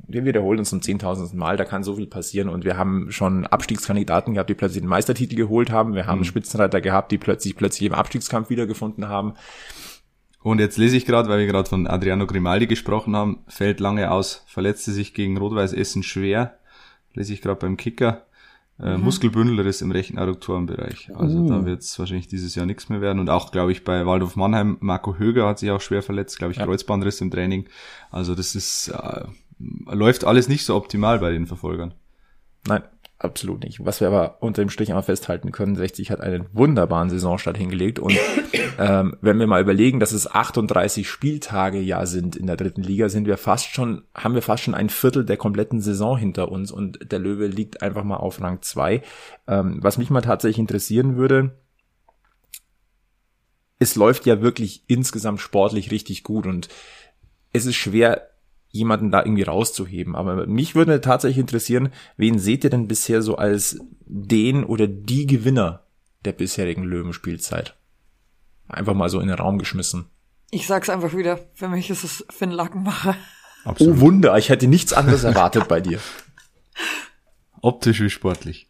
[0.06, 3.46] wir wiederholen uns zum zehntausendsten Mal, da kann so viel passieren und wir haben schon
[3.46, 5.94] Abstiegskandidaten gehabt, die plötzlich den Meistertitel geholt haben.
[5.94, 6.24] Wir haben mhm.
[6.24, 9.34] Spitzenreiter gehabt, die plötzlich plötzlich im Abstiegskampf wiedergefunden haben.
[10.42, 14.10] Und jetzt lese ich gerade, weil wir gerade von Adriano Grimaldi gesprochen haben, fällt lange
[14.10, 16.58] aus, verletzte sich gegen Rot-Weiß Essen schwer,
[17.12, 18.26] lese ich gerade beim Kicker.
[18.82, 19.04] Äh, mhm.
[19.04, 21.10] Muskelbündelriss im rechten Adduktorenbereich.
[21.14, 21.48] Also uh.
[21.48, 23.18] da wird es wahrscheinlich dieses Jahr nichts mehr werden.
[23.18, 26.52] Und auch, glaube ich, bei Waldorf Mannheim, Marco Höger hat sich auch schwer verletzt, glaube
[26.52, 26.64] ich, ja.
[26.64, 27.66] Kreuzbandriss im Training.
[28.10, 29.24] Also das ist, äh,
[29.86, 31.92] läuft alles nicht so optimal bei den Verfolgern.
[32.66, 32.82] Nein,
[33.20, 33.84] absolut nicht.
[33.84, 37.98] Was wir aber unter dem Strich einmal festhalten können, 60 hat einen wunderbaren Saisonstart hingelegt
[37.98, 38.16] und
[38.78, 43.08] ähm, wenn wir mal überlegen, dass es 38 Spieltage ja sind in der dritten Liga,
[43.08, 46.72] sind wir fast schon, haben wir fast schon ein Viertel der kompletten Saison hinter uns
[46.72, 49.02] und der Löwe liegt einfach mal auf Rang 2.
[49.46, 51.52] Ähm, was mich mal tatsächlich interessieren würde,
[53.78, 56.68] es läuft ja wirklich insgesamt sportlich richtig gut und
[57.52, 58.29] es ist schwer,
[58.70, 60.14] jemanden da irgendwie rauszuheben.
[60.16, 65.26] Aber mich würde tatsächlich interessieren, wen seht ihr denn bisher so als den oder die
[65.26, 65.84] Gewinner
[66.24, 67.76] der bisherigen Löwenspielzeit?
[68.68, 70.06] Einfach mal so in den Raum geschmissen.
[70.50, 73.16] Ich sag's einfach wieder, für mich ist es Finn Lackenmacher.
[73.64, 73.96] Absolut.
[73.96, 76.00] Oh Wunder, ich hätte nichts anderes erwartet bei dir.
[77.60, 78.68] Optisch wie sportlich.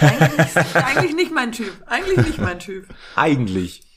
[0.00, 1.72] eigentlich, eigentlich nicht mein Typ.
[1.86, 2.86] Eigentlich nicht mein Typ.
[3.16, 3.87] Eigentlich.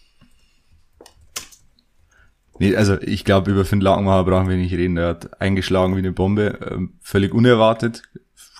[2.61, 4.95] Nee, also ich glaube, über Finn Lagenmacher brauchen wir nicht reden.
[4.95, 8.03] Er hat eingeschlagen wie eine Bombe, ähm, völlig unerwartet,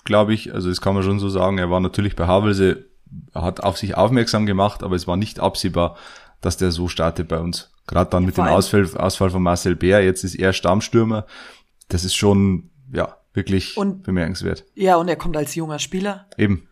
[0.04, 0.52] glaube ich.
[0.52, 1.58] Also das kann man schon so sagen.
[1.58, 2.86] Er war natürlich bei Havelse,
[3.32, 5.96] hat auf sich aufmerksam gemacht, aber es war nicht absehbar,
[6.40, 7.70] dass der so startet bei uns.
[7.86, 11.24] Gerade dann mit dem Ausfall, Ausfall von Marcel Bär, jetzt ist er Stammstürmer.
[11.86, 14.64] Das ist schon, ja, wirklich und, bemerkenswert.
[14.74, 16.26] Ja, und er kommt als junger Spieler.
[16.36, 16.66] Eben.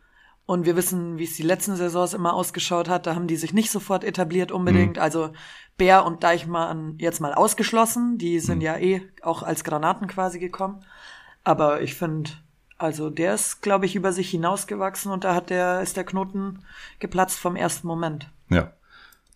[0.51, 3.07] Und wir wissen, wie es die letzten Saisons immer ausgeschaut hat.
[3.07, 4.97] Da haben die sich nicht sofort etabliert unbedingt.
[4.97, 5.03] Mhm.
[5.03, 5.31] Also
[5.77, 8.19] Bär und Deichmann jetzt mal ausgeschlossen.
[8.19, 8.65] Die sind mhm.
[8.65, 10.85] ja eh auch als Granaten quasi gekommen.
[11.45, 12.31] Aber ich finde,
[12.79, 16.65] also der ist, glaube ich, über sich hinausgewachsen und da hat der, ist der Knoten
[16.99, 18.29] geplatzt vom ersten Moment.
[18.49, 18.73] Ja.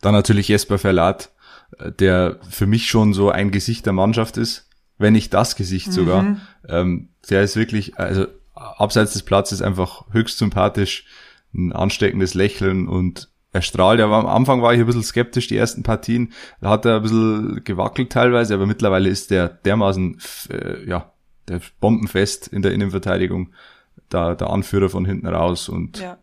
[0.00, 1.30] Dann natürlich Jesper Verlat,
[1.78, 6.22] der für mich schon so ein Gesicht der Mannschaft ist, wenn nicht das Gesicht sogar.
[6.22, 6.40] Mhm.
[6.68, 8.26] Ähm, der ist wirklich, also
[8.64, 11.06] abseits des Platzes einfach höchst sympathisch,
[11.54, 14.00] ein ansteckendes Lächeln und er strahlt.
[14.00, 16.32] Ja, am Anfang war ich ein bisschen skeptisch, die ersten Partien.
[16.60, 21.12] Da hat er ein bisschen gewackelt teilweise, aber mittlerweile ist der dermaßen, äh, ja,
[21.46, 23.52] der bombenfest in der Innenverteidigung,
[24.08, 26.18] da der Anführer von hinten raus und ja.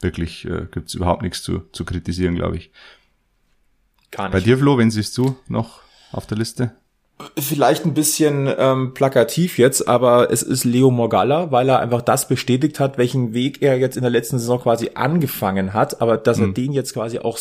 [0.00, 2.70] wirklich äh, gibt's überhaupt nichts zu, zu kritisieren, glaube ich.
[4.10, 4.32] Gar nicht.
[4.32, 5.80] Bei dir, Flo, wen siehst du noch
[6.12, 6.76] auf der Liste?
[7.38, 12.28] Vielleicht ein bisschen ähm, plakativ jetzt, aber es ist Leo Morgalla, weil er einfach das
[12.28, 16.38] bestätigt hat, welchen Weg er jetzt in der letzten Saison quasi angefangen hat, aber dass
[16.38, 16.44] mhm.
[16.44, 17.38] er den jetzt quasi auch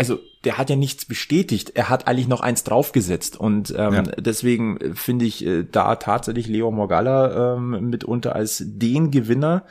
[0.00, 4.02] also der hat ja nichts bestätigt, er hat eigentlich noch eins draufgesetzt und ähm, ja.
[4.02, 9.64] deswegen finde ich äh, da tatsächlich Leo Morgalla ähm, mitunter als den Gewinner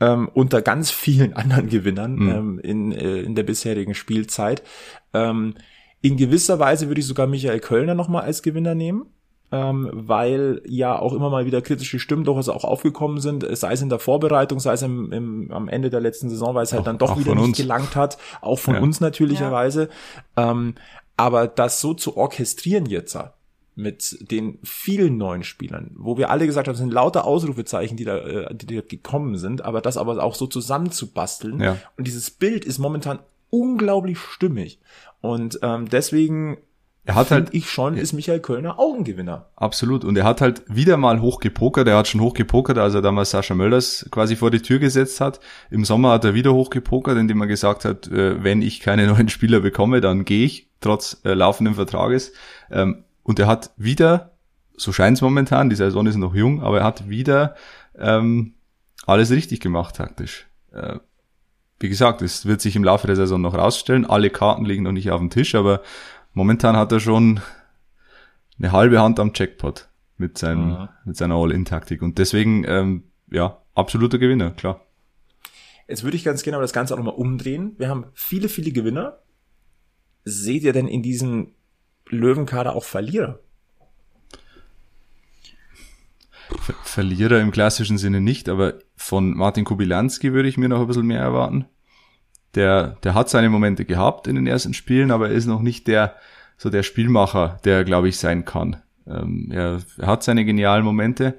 [0.00, 2.30] ähm, unter ganz vielen anderen Gewinnern mhm.
[2.30, 4.62] ähm, in, äh, in der bisherigen Spielzeit.
[5.12, 5.54] Ähm,
[6.04, 9.06] in gewisser Weise würde ich sogar Michael Kölner nochmal als Gewinner nehmen,
[9.50, 13.80] ähm, weil ja auch immer mal wieder kritische Stimmen durchaus auch aufgekommen sind, sei es
[13.80, 16.82] in der Vorbereitung, sei es im, im, am Ende der letzten Saison, weil es halt
[16.82, 17.56] auch, dann doch wieder nicht uns.
[17.56, 18.80] gelangt hat, auch von ja.
[18.82, 19.88] uns natürlicherweise.
[20.36, 20.50] Ja.
[20.50, 20.74] Ähm,
[21.16, 23.16] aber das so zu orchestrieren jetzt,
[23.74, 28.04] mit den vielen neuen Spielern, wo wir alle gesagt haben, es sind lauter Ausrufezeichen, die
[28.04, 31.60] da, äh, die da gekommen sind, aber das aber auch so zusammenzubasteln.
[31.60, 31.78] Ja.
[31.96, 33.20] Und dieses Bild ist momentan
[33.54, 34.80] unglaublich stimmig.
[35.20, 36.58] Und ähm, deswegen
[37.06, 39.50] er hat halt, ich schon, ist Michael Kölner Augengewinner.
[39.56, 40.04] Absolut.
[40.04, 41.86] Und er hat halt wieder mal hochgepokert.
[41.86, 45.38] Er hat schon hochgepokert, als er damals Sascha Möllers quasi vor die Tür gesetzt hat.
[45.70, 49.28] Im Sommer hat er wieder hochgepokert, indem er gesagt hat, äh, wenn ich keine neuen
[49.28, 52.32] Spieler bekomme, dann gehe ich, trotz äh, laufenden Vertrages.
[52.70, 54.32] Ähm, und er hat wieder,
[54.74, 57.54] so scheint es momentan, die Saison ist noch jung, aber er hat wieder
[57.98, 58.54] ähm,
[59.04, 60.46] alles richtig gemacht taktisch.
[61.80, 64.06] Wie gesagt, es wird sich im Laufe der Saison noch rausstellen.
[64.06, 65.82] Alle Karten liegen noch nicht auf dem Tisch, aber
[66.32, 67.40] momentan hat er schon
[68.58, 70.88] eine halbe Hand am Jackpot mit, seinem, mhm.
[71.04, 72.02] mit seiner All-In-Taktik.
[72.02, 74.80] Und deswegen, ähm, ja, absoluter Gewinner, klar.
[75.88, 77.74] Jetzt würde ich ganz gerne das Ganze auch nochmal umdrehen.
[77.76, 79.18] Wir haben viele, viele Gewinner.
[80.24, 81.52] Seht ihr denn in diesem
[82.08, 83.40] Löwenkader auch Verlierer?
[86.60, 90.86] Ver Verlierer im klassischen Sinne nicht, aber von Martin Kubilanski würde ich mir noch ein
[90.86, 91.66] bisschen mehr erwarten.
[92.54, 95.88] Der, der hat seine Momente gehabt in den ersten Spielen, aber er ist noch nicht
[95.88, 96.16] der,
[96.56, 98.82] so der Spielmacher, der, glaube ich, sein kann.
[99.06, 101.38] Ähm, er, er hat seine genialen Momente,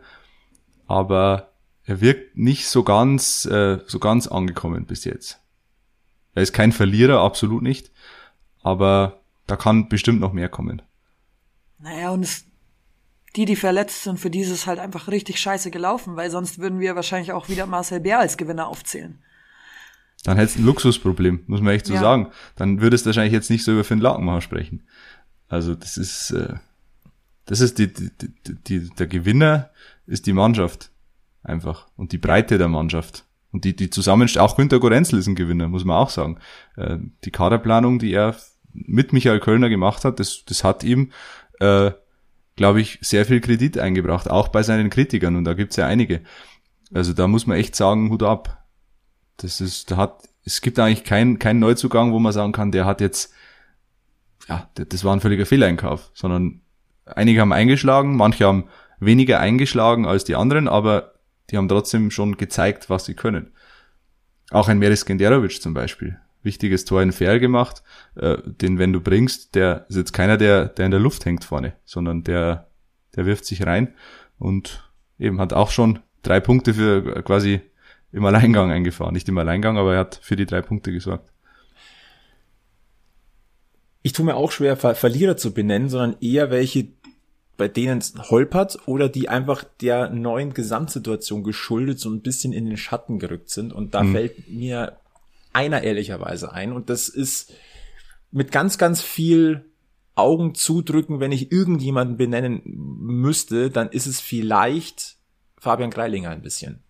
[0.87, 1.51] aber
[1.85, 5.39] er wirkt nicht so ganz, äh, so ganz angekommen bis jetzt.
[6.33, 7.91] Er ist kein Verlierer, absolut nicht,
[8.61, 10.81] aber da kann bestimmt noch mehr kommen.
[11.79, 12.45] Naja, und es,
[13.35, 16.59] die, die verletzt sind, für die ist es halt einfach richtig scheiße gelaufen, weil sonst
[16.59, 19.19] würden wir wahrscheinlich auch wieder Marcel Bär als Gewinner aufzählen.
[20.23, 21.99] Dann hättest du ein Luxusproblem, muss man echt so Ja.
[21.99, 22.31] sagen.
[22.55, 24.83] Dann würdest du wahrscheinlich jetzt nicht so über Finn Laukenmacher sprechen.
[25.47, 26.55] Also das ist, äh,
[27.45, 29.69] das ist die, die, die, die, der Gewinner
[30.07, 30.89] ist die Mannschaft.
[31.43, 31.87] Einfach.
[31.95, 33.25] Und die Breite der Mannschaft.
[33.51, 36.39] Und die, die Zusammenstellung, auch Günter Gorenzel ist ein Gewinner, muss man auch sagen.
[36.75, 38.35] Äh, die Kaderplanung, die er
[38.73, 41.11] mit Michael Kölner gemacht hat, das, das hat ihm,
[41.59, 41.91] äh,
[42.55, 45.35] glaube ich, sehr viel Kredit eingebracht, auch bei seinen Kritikern.
[45.35, 46.21] Und da gibt's ja einige.
[46.93, 48.63] Also da muss man echt sagen, Hut ab.
[49.37, 52.85] Das ist, da hat, es gibt eigentlich keinen keinen Neuzugang, wo man sagen kann, der
[52.85, 53.33] hat jetzt,
[54.47, 56.61] ja, das war ein völliger Fehleinkauf, sondern
[57.05, 61.15] einige haben eingeschlagen, manche haben weniger eingeschlagen als die anderen, aber
[61.49, 63.51] die haben trotzdem schon gezeigt, was sie können.
[64.51, 66.19] Auch ein Meris Genderovic zum Beispiel.
[66.45, 67.83] Wichtiges Tor in Fair gemacht,
[68.15, 71.43] äh, den wenn du bringst, der ist jetzt keiner, der, der in der Luft hängt
[71.43, 72.69] vorne, sondern der,
[73.15, 73.93] der wirft sich rein
[74.37, 77.61] und eben hat auch schon drei Punkte für quasi
[78.11, 79.13] im Alleingang eingefahren.
[79.13, 81.31] Nicht im Alleingang, aber er hat für die drei Punkte gesorgt.
[84.01, 86.87] Ich tue mir auch schwer, Ver Verlierer zu benennen, sondern eher welche,
[87.57, 92.65] bei denen es holpert oder die einfach der neuen Gesamtsituation geschuldet so ein bisschen in
[92.65, 93.73] den Schatten gerückt sind.
[93.73, 94.97] Und da fällt mir
[95.55, 96.71] einer ehrlicherweise ein.
[96.73, 97.53] Und das ist
[98.31, 99.71] mit ganz, ganz viel
[100.15, 105.17] Augen zudrücken, wenn ich irgendjemanden benennen müsste, dann ist es vielleicht
[105.57, 106.83] Fabian Greilinger ein bisschen.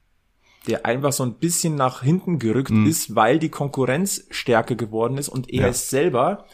[0.67, 5.29] Der einfach so ein bisschen nach hinten gerückt ist, weil die Konkurrenz stärker geworden ist
[5.29, 5.67] und er Ja.
[5.69, 6.45] ist selber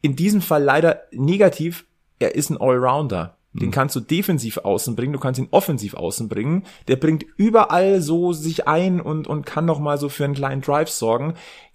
[0.00, 1.86] in diesem Fall leider negativ,
[2.18, 3.38] er ist ein Allrounder.
[3.54, 6.64] Den kannst du defensiv außen bringen, du kannst ihn offensiv außen bringen.
[6.88, 10.62] Der bringt überall so sich ein und, und kann noch mal so für einen kleinen
[10.62, 11.34] Drive sorgen.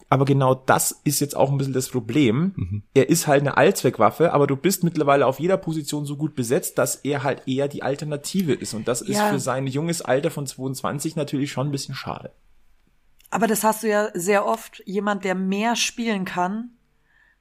[0.09, 2.83] Aber genau das ist jetzt auch ein bisschen das Problem.
[2.93, 6.77] Er ist halt eine Allzweckwaffe, aber du bist mittlerweile auf jeder Position so gut besetzt,
[6.77, 8.73] dass er halt eher die Alternative ist.
[8.73, 9.29] Und das ist Ja.
[9.29, 12.31] für sein junges Alter von 22 natürlich schon ein bisschen schade.
[13.29, 14.81] Aber das hast du ja sehr oft.
[14.85, 16.71] Jemand, der mehr spielen kann,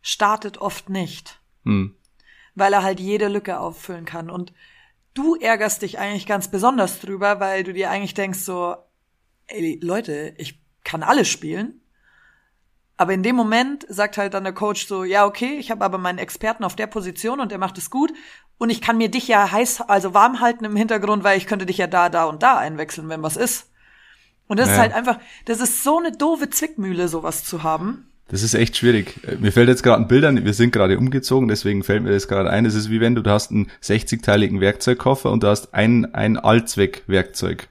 [0.03, 1.41] startet oft nicht.
[1.65, 1.95] Hm.
[2.57, 4.29] Weil er halt jede Lücke auffüllen kann.
[4.31, 4.53] Und
[5.15, 8.75] du ärgerst dich eigentlich ganz besonders drüber, weil du dir eigentlich denkst so,
[9.47, 11.81] ey, Leute, ich kann alles spielen.
[12.97, 15.99] Aber in dem Moment sagt halt dann der Coach so, ja, okay, ich habe aber
[15.99, 18.13] meinen Experten auf der Position und der macht es gut.
[18.59, 21.67] Und ich kann mir dich ja heiß, also warm halten im Hintergrund, weil ich könnte
[21.67, 23.71] dich ja da, da und da einwechseln, wenn was ist.
[24.49, 24.83] Und das ist Ja.
[24.83, 28.11] halt einfach, das ist so eine doofe Zwickmühle, sowas zu haben.
[28.29, 29.21] Das ist echt schwierig.
[29.27, 32.11] Äh, Mir fällt jetzt gerade ein Bild an, wir sind gerade umgezogen, deswegen fällt mir
[32.11, 32.67] das gerade ein.
[32.67, 36.37] Es ist wie wenn du, du hast einen 60-teiligen Werkzeugkoffer und du hast ein, ein
[36.37, 37.69] Allzweckwerkzeug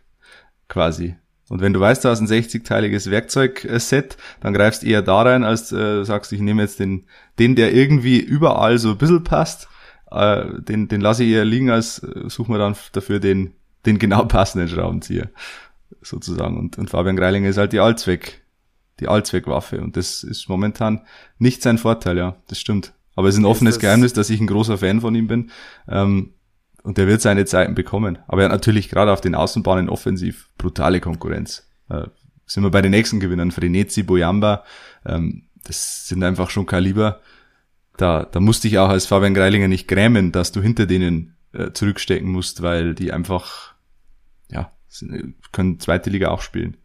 [0.70, 1.16] quasi.
[1.48, 5.72] Und wenn du weißt, du hast ein 60-teiliges Werkzeugset, dann greifst eher da rein, als
[5.72, 7.06] äh, sagst, ich nehme jetzt den,
[7.38, 9.68] den, der irgendwie überall so ein bisschen passt,
[10.10, 13.54] äh, den, den lasse ich eher liegen, als äh, suchen wir dann dafür den,
[13.86, 15.30] den genau passenden Schraubenzieher,
[16.02, 16.58] sozusagen.
[16.58, 18.42] Und, und Fabian Greilinger ist halt die Allzweck,
[19.00, 19.82] die Allzweckwaffe.
[19.82, 21.02] Und das ist momentan
[21.38, 22.94] nicht sein Vorteil, ja, das stimmt.
[23.16, 25.52] Aber es ist ein offenes das- Geheimnis, dass ich ein großer Fan von ihm bin.
[25.88, 26.34] Ähm,
[26.84, 28.20] und der wird seine Zeiten bekommen.
[28.28, 31.68] Aber er hat natürlich gerade auf den Außenbahnen offensiv brutale Konkurrenz.
[31.90, 32.08] Äh,
[32.46, 34.64] sind wir bei den nächsten Gewinnern, Frenetzi, Boyamba,
[35.06, 37.22] ähm, das sind einfach schon Kaliber.
[37.98, 41.72] Da, da musste ich auch als Fabian Greilinger nicht grämen, dass du hinter denen äh,
[41.72, 43.74] zurückstecken musst, weil die einfach,
[44.52, 46.78] ja, sind, können zweite Liga auch spielen.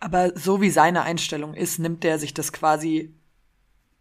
[0.00, 3.14] Aber so wie seine Einstellung ist, nimmt er sich das quasi,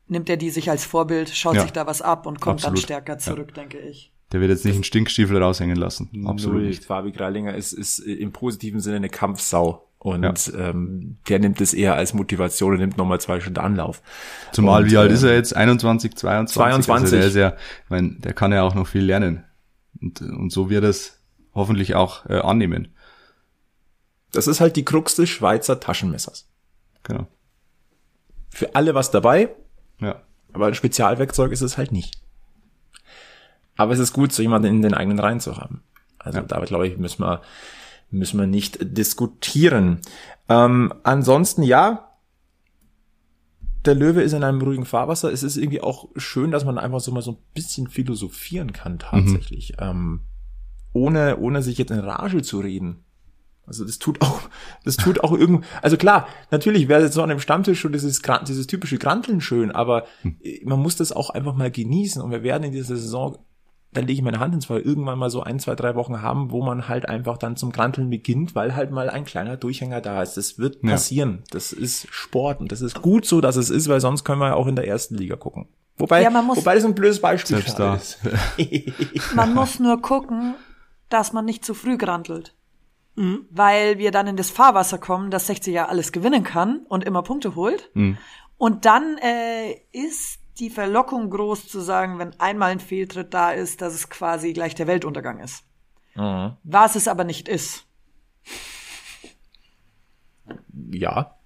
[0.07, 1.61] nimmt er die sich als Vorbild, schaut Ja.
[1.63, 2.77] sich da was ab und kommt Absolut.
[2.77, 4.13] dann stärker zurück, denke ich.
[4.31, 6.09] Der wird jetzt nicht einen Stinkstiefel raushängen lassen.
[6.27, 6.67] Absolut Null.
[6.67, 6.83] nicht.
[6.85, 9.83] Fabi Greilinger ist, ist im positiven Sinne eine Kampfsau.
[9.99, 14.03] Und ähm, der nimmt es eher als Motivation und nimmt nochmal zwei Stunden Anlauf.
[14.51, 15.55] Zumal, Und, wie alt äh, ist er jetzt?
[15.55, 16.53] 21, 22?
[16.55, 17.03] 22.
[17.03, 19.43] Also der ist ja, ich meine, der kann ja auch noch viel lernen.
[19.99, 21.19] Und, und so wird er es
[21.55, 22.89] hoffentlich auch äh, annehmen.
[24.31, 26.47] Das ist halt die Krux des Schweizer Taschenmessers.
[27.03, 27.27] Genau.
[28.49, 29.49] Für alle was dabei,
[29.99, 30.21] Ja.
[30.53, 32.19] aber ein Spezialwerkzeug ist es halt nicht.
[33.75, 35.83] Aber es ist gut, so jemanden in den eigenen Reihen zu haben.
[36.19, 36.45] Also Ja.
[36.45, 37.41] da glaube ich, müssen wir,
[38.09, 40.01] müssen wir nicht diskutieren.
[40.49, 42.03] Ähm, ansonsten ja,
[43.85, 45.31] der Löwe ist in einem ruhigen Fahrwasser.
[45.31, 48.99] Es ist irgendwie auch schön, dass man einfach so mal so ein bisschen philosophieren kann
[48.99, 49.73] tatsächlich.
[49.79, 50.21] Ähm,
[50.91, 53.03] ohne, ohne sich jetzt in Rage zu reden.
[53.67, 54.39] Also das tut auch,
[54.85, 58.21] das tut auch irgend, also klar, natürlich wäre jetzt so an dem Stammtisch schon dieses,
[58.47, 60.05] dieses typische Granteln schön, aber
[60.41, 63.37] äh, man muss das auch einfach mal genießen und wir werden in dieser Saison,
[63.91, 66.51] da lege ich meine Hand ins Feuer, irgendwann mal so ein, zwei, drei Wochen haben,
[66.51, 70.21] wo man halt einfach dann zum Granteln beginnt, weil halt mal ein kleiner Durchhänger da
[70.21, 70.35] ist.
[70.37, 70.91] Das wird Ja.
[70.91, 71.43] passieren.
[71.51, 74.47] Das ist Sport und das ist gut so, dass es ist, weil sonst können wir
[74.49, 75.67] ja auch in der ersten Liga gucken.
[75.97, 77.95] Wobei, Ja, man muss- wobei das ein blödes Beispiel Selbst gerade da.
[77.95, 78.19] ist.
[79.35, 80.53] Man muss nur gucken,
[81.09, 82.53] dass man nicht zu früh grantelt.
[83.49, 87.23] Weil wir dann in das Fahrwasser kommen, dass 60 ja alles gewinnen kann und immer
[87.23, 87.89] Punkte holt.
[88.57, 93.81] Und dann äh, ist die Verlockung groß zu sagen, wenn einmal ein Fehltritt da ist,
[93.81, 95.63] dass es quasi gleich der Weltuntergang ist.
[96.63, 97.85] Was es aber nicht ist.
[100.91, 101.36] Ja,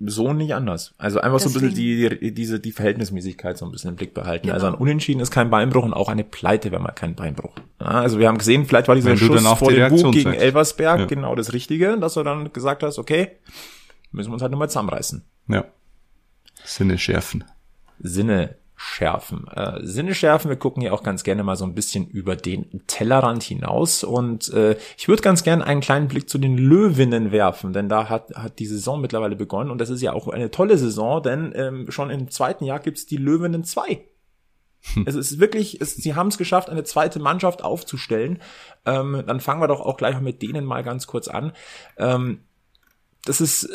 [0.00, 0.94] so nicht anders.
[0.98, 3.96] Also einfach so ein bisschen Deswegen- die, die, diese, die Verhältnismäßigkeit so ein bisschen im
[3.96, 4.50] Blick behalten.
[4.50, 7.54] Also ein Unentschieden ist kein Beinbruch und auch eine Pleite wäre mal kein Beinbruch.
[7.80, 10.12] Ja, also wir haben gesehen, vielleicht war dieser Wenn Schuss vor die dem Bug Reaktion
[10.12, 10.42] gegen zeigst.
[10.44, 11.06] Elversberg Ja.
[11.06, 13.32] genau das Richtige, dass du dann gesagt hast, okay,
[14.12, 15.24] müssen wir uns halt nochmal zusammenreißen.
[15.48, 15.64] Ja.
[16.64, 17.44] Sinne schärfen.
[17.98, 19.46] Sinne schärfen.
[19.54, 22.82] Äh, Sinne schärfen, wir gucken ja auch ganz gerne mal so ein bisschen über den
[22.88, 27.72] Tellerrand hinaus und äh, ich würde ganz gerne einen kleinen Blick zu den Löwinnen werfen,
[27.72, 30.76] denn da hat, hat die Saison mittlerweile begonnen und das ist ja auch eine tolle
[30.78, 34.04] Saison, denn ähm, schon im zweiten Jahr gibt's die Löwinnen 2.
[35.06, 38.40] Es ist wirklich, es, sie haben es geschafft, eine zweite Mannschaft aufzustellen.
[38.84, 41.52] Ähm, dann fangen wir doch auch gleich mit denen mal ganz kurz an.
[41.98, 42.40] Ähm,
[43.24, 43.70] das ist,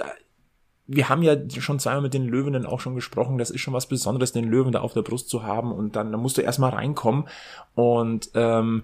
[0.88, 3.38] wir haben ja schon zweimal mit den Löwinnen auch schon gesprochen.
[3.38, 5.74] Das ist schon was Besonderes, den Löwen da auf der Brust zu haben.
[5.74, 7.28] Und dann, dann musst du erstmal reinkommen.
[7.76, 8.84] Und ähm,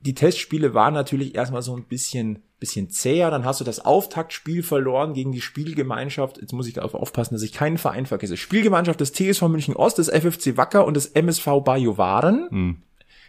[0.00, 3.30] die Testspiele waren natürlich erstmal so ein bisschen, bisschen zäher.
[3.30, 6.38] Dann hast du das Auftaktspiel verloren gegen die Spielgemeinschaft.
[6.38, 8.36] Jetzt muss ich darauf aufpassen, dass ich keinen Verein vergesse.
[8.36, 12.48] Spielgemeinschaft des TSV München Ost, des FFC Wacker und des MSV Bajuwaren.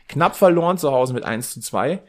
[0.09, 2.01] Knapp verloren zu Hause mit 1 zu 2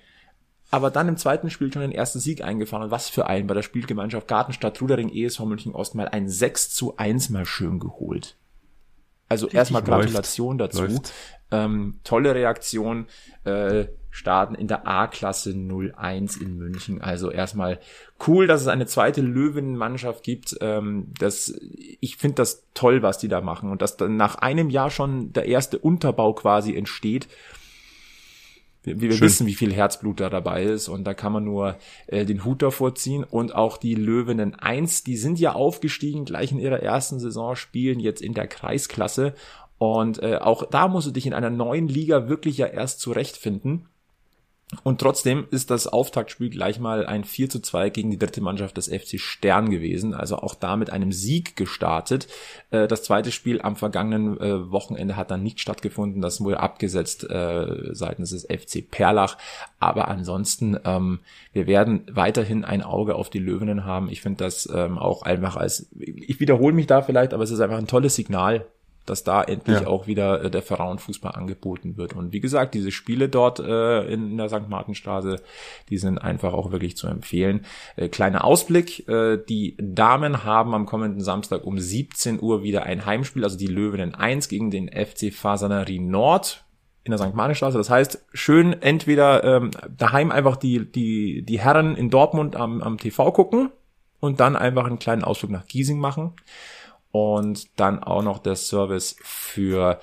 [0.72, 2.84] aber dann im zweiten Spiel schon den ersten Sieg eingefahren.
[2.84, 6.74] Und was für einen bei der Spielgemeinschaft Gartenstadt Trudering ESV München Ost mal ein 6
[6.74, 8.38] zu 1 mal schön geholt.
[9.28, 10.04] Also erstmal läuft.
[10.04, 10.84] Gratulation dazu.
[10.84, 11.12] Läuft.
[11.50, 13.06] Ähm, tolle Reaktion.
[13.44, 17.02] Äh, starten in der A-Klasse 01 in München.
[17.02, 17.78] Also erstmal
[18.26, 20.56] cool, dass es eine zweite Löwenmannschaft gibt.
[20.62, 21.54] Ähm, das,
[22.00, 23.70] ich finde das toll, was die da machen.
[23.70, 27.28] Und dass dann nach einem Jahr schon der erste Unterbau quasi entsteht.
[28.82, 29.20] Wir, wir Schön.
[29.20, 31.76] wissen, wie viel Herzblut da dabei ist und da kann man nur
[32.08, 33.24] äh, den Hut davor ziehen.
[33.24, 38.00] Und auch die Löwinnen 1, die sind ja aufgestiegen, gleich in ihrer ersten Saison, spielen
[38.00, 39.34] jetzt in der Kreisklasse.
[39.78, 43.88] Und äh, auch da musst du dich in einer neuen Liga wirklich ja erst zurechtfinden.
[44.84, 48.76] Und trotzdem ist das Auftaktspiel gleich mal ein 4 zu 2 gegen die dritte Mannschaft
[48.78, 50.14] des FC Stern gewesen.
[50.14, 52.26] Also auch da mit einem Sieg gestartet.
[52.70, 56.22] Äh, Das zweite Spiel am vergangenen äh, Wochenende hat dann nicht stattgefunden.
[56.22, 59.36] Das wurde abgesetzt äh, seitens des FC Perlach.
[59.78, 61.20] Aber ansonsten, ähm,
[61.52, 64.08] wir werden weiterhin ein Auge auf die Löwinnen haben.
[64.08, 67.60] Ich finde das ähm, auch einfach als, ich wiederhole mich da vielleicht, aber es ist
[67.60, 68.66] einfach ein tolles Signal,
[69.06, 69.86] dass da endlich Ja.
[69.86, 72.14] auch wieder äh, der Frauenfußball angeboten wird.
[72.14, 74.68] Und wie gesagt, diese Spiele dort äh, in der St.
[74.68, 75.40] Martinstraße,
[75.88, 77.64] die sind einfach auch wirklich zu empfehlen.
[77.96, 83.04] Äh, kleiner Ausblick, äh, die Damen haben am kommenden Samstag um 17 Uhr wieder ein
[83.06, 86.64] Heimspiel, also die Löwinnen 1 gegen den FC Fasanerie Nord
[87.04, 87.34] in der St.
[87.34, 87.76] Martinstraße.
[87.78, 92.98] Das heißt, schön entweder ähm, daheim einfach die, die, die Herren in Dortmund am, am
[92.98, 93.70] TV gucken
[94.20, 96.34] und dann einfach einen kleinen Ausflug nach Giesing machen
[97.12, 100.00] und dann auch noch der Service für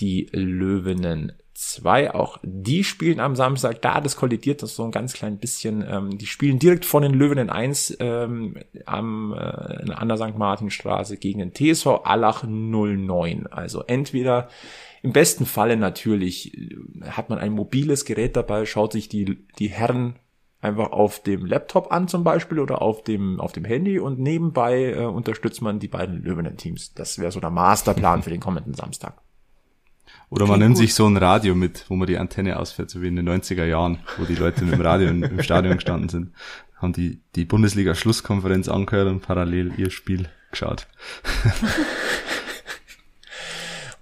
[0.00, 2.14] die Löwinnen 2.
[2.14, 3.80] Auch die spielen am Samstag.
[3.80, 5.84] Da, das kollidiert das so ein ganz klein bisschen.
[5.88, 10.36] Ähm, die spielen direkt von den Löwinnen 1 ähm, am, äh, an der St.
[10.36, 13.46] Martinstraße gegen den TSV Allach 09.
[13.46, 14.48] Also entweder
[15.02, 16.76] im besten Falle natürlich äh,
[17.08, 20.16] hat man ein mobiles Gerät dabei, schaut sich die, die Herren
[20.64, 24.92] einfach auf dem Laptop an zum Beispiel oder auf dem, auf dem Handy und nebenbei
[24.92, 26.94] äh, unterstützt man die beiden Löwinnen-Teams.
[26.94, 29.20] Das wäre so der Masterplan für den kommenden Samstag.
[30.30, 30.78] Oder man nimmt gut.
[30.78, 33.64] sich so ein Radio mit, wo man die Antenne ausfährt, so wie in den 90er
[33.64, 36.32] Jahren, wo die Leute mit dem Radio im Stadion gestanden sind,
[36.76, 40.86] haben die, die Bundesliga-Schlusskonferenz angehört und parallel ihr Spiel geschaut.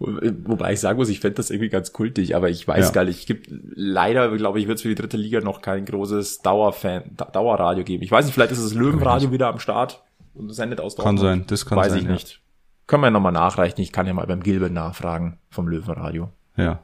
[0.05, 0.19] Wo-
[0.53, 2.93] Wobei ich sagen muss, ich fände das irgendwie ganz kultig, aber ich weiß Ja.
[2.93, 3.21] gar nicht.
[3.21, 7.03] Es gibt leider, glaube ich, wird es für die dritte Liga noch kein großes Dauerfan,
[7.17, 8.03] Da- Dauerradio geben.
[8.03, 10.03] Ich weiß nicht, vielleicht ist das Löwenradio wieder am Start
[10.35, 12.13] und sendet aus Kann sein, das kann weiß sein, ich ja.
[12.13, 12.41] nicht.
[12.87, 13.81] Können wir nochmal nachreichen.
[13.81, 16.31] Ich kann ja mal beim Gilbert nachfragen vom Löwenradio.
[16.57, 16.81] Ja.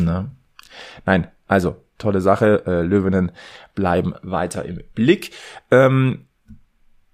[0.00, 0.30] Ne?
[1.04, 2.62] Nein, also tolle Sache.
[2.66, 3.32] Äh, Löwinnen
[3.74, 5.32] bleiben weiter im Blick.
[5.70, 6.26] Ähm,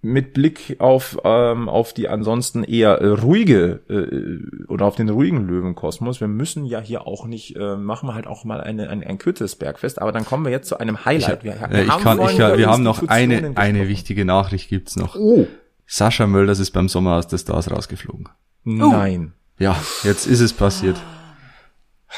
[0.06, 5.46] mit Blick auf, ähm, auf die ansonsten eher äh, ruhige äh, oder auf den ruhigen
[5.46, 6.20] Löwenkosmos.
[6.20, 9.18] Wir müssen ja hier auch nicht, äh, machen wir halt auch mal eine, ein, ein
[9.18, 11.44] kürzeres Bergfest, aber dann kommen wir jetzt zu einem Highlight.
[11.44, 15.16] Wir, Äh, ich kann, ich, kann- wir haben noch eine, eine wichtige Nachricht gibt's noch.
[15.16, 15.46] Oh,
[15.86, 18.28] Sascha Mölders ist beim Sommer aus der Stars rausgeflogen.
[18.64, 19.32] nein.
[19.58, 20.96] Ja, jetzt ist es passiert.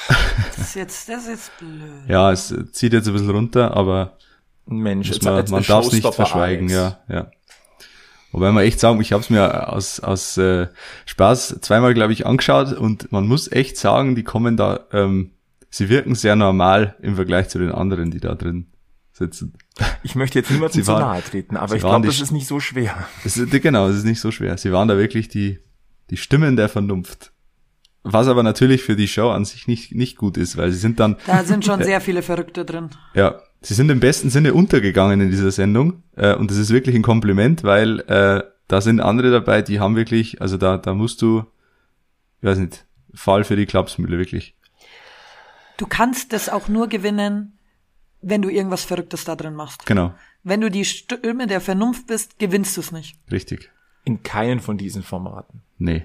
[0.08, 2.08] Das ist jetzt, das ist jetzt blöd.
[2.08, 4.16] Ja, es zieht jetzt ein bisschen runter, aber
[4.66, 6.98] Mensch, man, man darf es nicht verschweigen, Alex.
[7.08, 7.30] ja, ja.
[8.30, 10.68] Wobei man echt sagen, ich habe es mir aus, aus äh,
[11.06, 15.32] Spaß zweimal, glaube ich, angeschaut und man muss echt sagen, die kommen da, ähm,
[15.70, 18.66] sie wirken sehr normal im Vergleich zu den anderen, die da drin
[19.12, 19.54] sitzen.
[20.02, 23.08] Ich möchte jetzt niemandem zu nahe treten, aber ich glaube, das ist nicht so schwer.
[23.24, 24.58] Ist, genau, das ist nicht so schwer.
[24.58, 25.58] Sie waren da wirklich die,
[26.10, 27.32] die Stimmen der Vernunft.
[28.04, 31.00] Was aber natürlich für die Show an sich nicht, nicht gut ist, weil sie sind
[31.00, 31.16] dann.
[31.26, 32.90] Da sind schon sehr viele Verrückte drin.
[33.14, 36.02] Ja, sie sind im besten Sinne untergegangen in dieser Sendung.
[36.16, 39.96] Äh, und das ist wirklich ein Kompliment, weil äh, da sind andere dabei, die haben
[39.96, 41.44] wirklich, also da, da musst du,
[42.40, 42.84] ich weiß nicht,
[43.14, 44.54] Fall für die Klapsmühle, wirklich.
[45.78, 47.58] Du kannst das auch nur gewinnen,
[48.20, 49.86] wenn du irgendwas Verrücktes da drin machst.
[49.86, 50.14] Genau.
[50.42, 53.18] Wenn du die Stimme der Vernunft bist, gewinnst du es nicht.
[53.30, 53.70] Richtig.
[54.04, 55.62] In keinen von diesen Formaten.
[55.78, 56.04] Nee.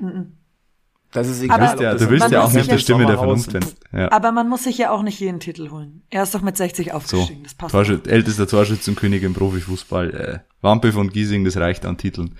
[1.14, 1.59] Das ist egal.
[1.59, 3.70] Du willst ja, du willst ja auch nicht der Stimme der Vernunft werden.
[3.91, 4.11] Ja.
[4.11, 6.03] Aber man muss sich ja auch nicht jeden Titel holen.
[6.09, 7.38] Er ist doch mit 60 aufgestiegen.
[7.38, 7.72] So, das passt.
[7.72, 10.14] Torschüt ältester Torschützenkönig im Profifußball.
[10.14, 12.36] Äh, Wampe von Giesing, das reicht an Titeln.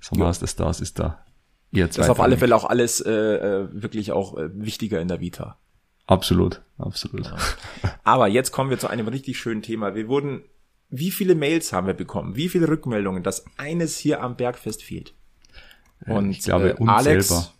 [0.00, 1.24] Sommerhaus der Stars ist da
[1.72, 5.08] eher Das ist auf alle Fälle auch alles äh, äh, wirklich auch äh, wichtiger in
[5.08, 5.58] der Vita.
[6.06, 7.26] Absolut, absolut.
[7.26, 7.36] Ja.
[8.04, 9.94] Aber jetzt kommen wir zu einem richtig schönen Thema.
[9.94, 10.42] Wir wurden,
[10.90, 12.36] wie viele Mails haben wir bekommen?
[12.36, 15.14] Wie viele Rückmeldungen, dass eines hier am Bergfest fehlt?
[16.06, 17.52] Und ich glaube, äh, Alex,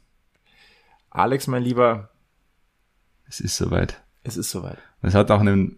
[1.13, 2.09] Alex, mein Lieber.
[3.29, 4.01] Es ist soweit.
[4.25, 4.79] Es ist soweit.
[5.03, 5.77] Es hat auch einen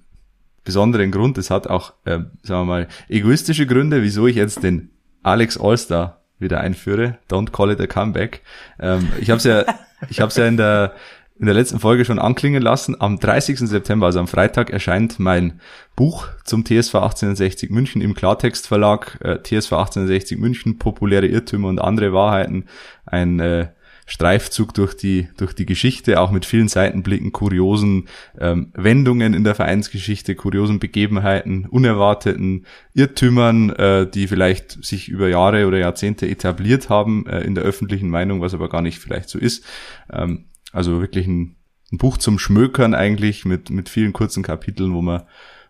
[0.63, 1.39] besonderen Grund.
[1.39, 4.91] Es hat auch, äh, sagen wir mal, egoistische Gründe, wieso ich jetzt den
[5.23, 7.19] Alex Allstar wieder einführe.
[7.29, 8.43] Don't call it a comeback.
[8.79, 9.65] Ähm, ich habe es ja,
[10.09, 10.95] ich habe es ja in der
[11.37, 13.01] in der letzten Folge schon anklingen lassen.
[13.01, 13.59] Am 30.
[13.59, 15.61] September, also am Freitag, erscheint mein
[15.97, 19.19] Buch zum TSV 1860 München im Klartext Verlag.
[19.21, 22.67] Äh, TSV 1860 München, populäre Irrtümer und andere Wahrheiten.
[23.05, 23.67] Ein äh,
[24.07, 29.55] Streifzug durch die, durch die Geschichte, auch mit vielen Seitenblicken, kuriosen ähm, Wendungen in der
[29.55, 37.27] Vereinsgeschichte, kuriosen Begebenheiten, unerwarteten Irrtümern, äh, die vielleicht sich über Jahre oder Jahrzehnte etabliert haben
[37.27, 39.65] äh, in der öffentlichen Meinung, was aber gar nicht vielleicht so ist.
[40.13, 41.57] Ähm, also wirklich ein,
[41.91, 45.23] ein Buch zum Schmökern eigentlich mit, mit vielen kurzen Kapiteln, wo man,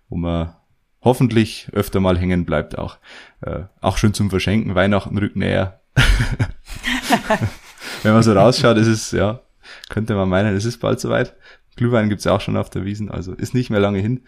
[0.09, 0.55] wo man
[1.03, 2.99] hoffentlich öfter mal hängen bleibt auch.
[3.43, 5.83] Äh, auch schön zum Verschenken, Weihnachten rückt näher.
[8.05, 9.41] Wenn man so rausschaut, ist es, ja,
[9.89, 11.35] könnte man meinen, es ist bald soweit.
[11.75, 14.25] Glühwein gibt's auch schon auf der Wiesen, also ist nicht mehr lange hin.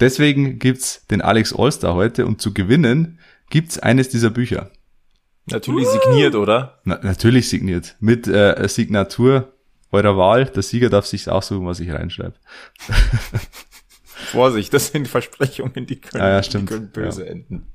[0.00, 3.18] Deswegen gibt's den Alex Allstar heute und zu gewinnen
[3.50, 4.70] gibt's eines dieser Bücher.
[5.46, 6.80] Natürlich signiert, oder?
[6.84, 7.96] Na, natürlich signiert.
[8.00, 9.52] Mit äh, Signatur
[9.90, 10.46] eurer Wahl.
[10.46, 12.34] Der Sieger darf sich aussuchen, was ich reinschreibe.
[14.02, 16.40] Vorsicht, das sind Versprechungen, die können, ja, ja.
[16.40, 17.32] Die können böse ja.
[17.32, 17.66] enden.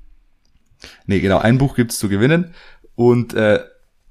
[1.05, 2.53] Nee, genau, ein Buch gibt's zu gewinnen.
[2.95, 3.63] Und äh,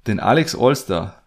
[0.06, 1.22] den Alex Allstar,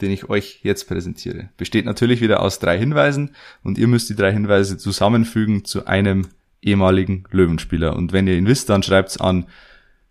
[0.00, 3.30] den ich euch jetzt präsentiere, besteht natürlich wieder aus drei Hinweisen
[3.62, 6.28] und ihr müsst die drei Hinweise zusammenfügen zu einem
[6.60, 7.96] ehemaligen Löwenspieler.
[7.96, 9.46] Und wenn ihr ihn wisst, dann schreibt's an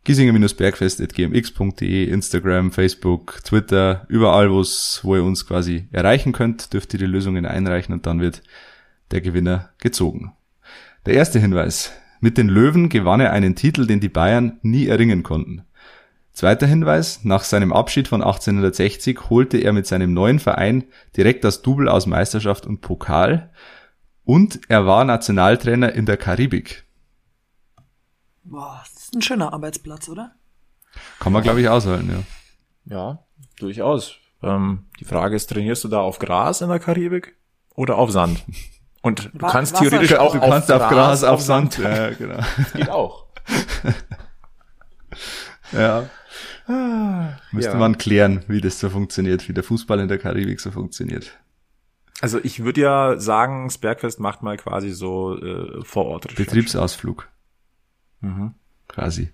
[0.06, 7.46] giesinger-bergfest.gmx.de, Instagram, Facebook, Twitter, überall, wo ihr uns quasi erreichen könnt, dürft ihr die Lösungen
[7.46, 8.42] einreichen und dann wird
[9.12, 10.34] der Gewinner gezogen.
[11.06, 11.92] Der erste Hinweis.
[12.22, 15.64] Mit den Löwen gewann er einen Titel, den die Bayern nie erringen konnten.
[16.36, 17.24] Zweiter Hinweis.
[17.24, 20.84] Nach seinem Abschied von 1860 holte er mit seinem neuen Verein
[21.16, 23.52] direkt das Double aus Meisterschaft und Pokal.
[24.26, 26.84] Und er war Nationaltrainer in der Karibik.
[28.44, 30.34] Boah, das ist ein schöner Arbeitsplatz, oder?
[31.20, 32.26] Kann man, glaube ich, aushalten,
[32.86, 32.96] ja.
[32.96, 33.20] Ja,
[33.60, 34.16] durchaus.
[34.44, 37.36] Ähm, die Frage ist, trainierst du da auf Gras in der Karibik
[37.76, 38.44] oder auf Sand?
[39.02, 41.78] Und du Wa- kannst Wasser- theoretisch auch Du kannst auf Gras, auf Sand.
[41.78, 42.40] Ja, Ja, genau.
[42.74, 43.26] geht auch.
[45.72, 46.10] Ja.
[47.52, 47.78] Müsste Ja.
[47.78, 51.32] man klären, wie das so funktioniert, wie der Fußball in der Karibik so funktioniert.
[52.22, 56.34] Also ich würde ja sagen, das Bergfest macht mal quasi so äh, vor Ort.
[56.36, 57.28] Betriebsausflug.
[58.22, 58.54] Mhm.
[58.88, 59.30] Quasi.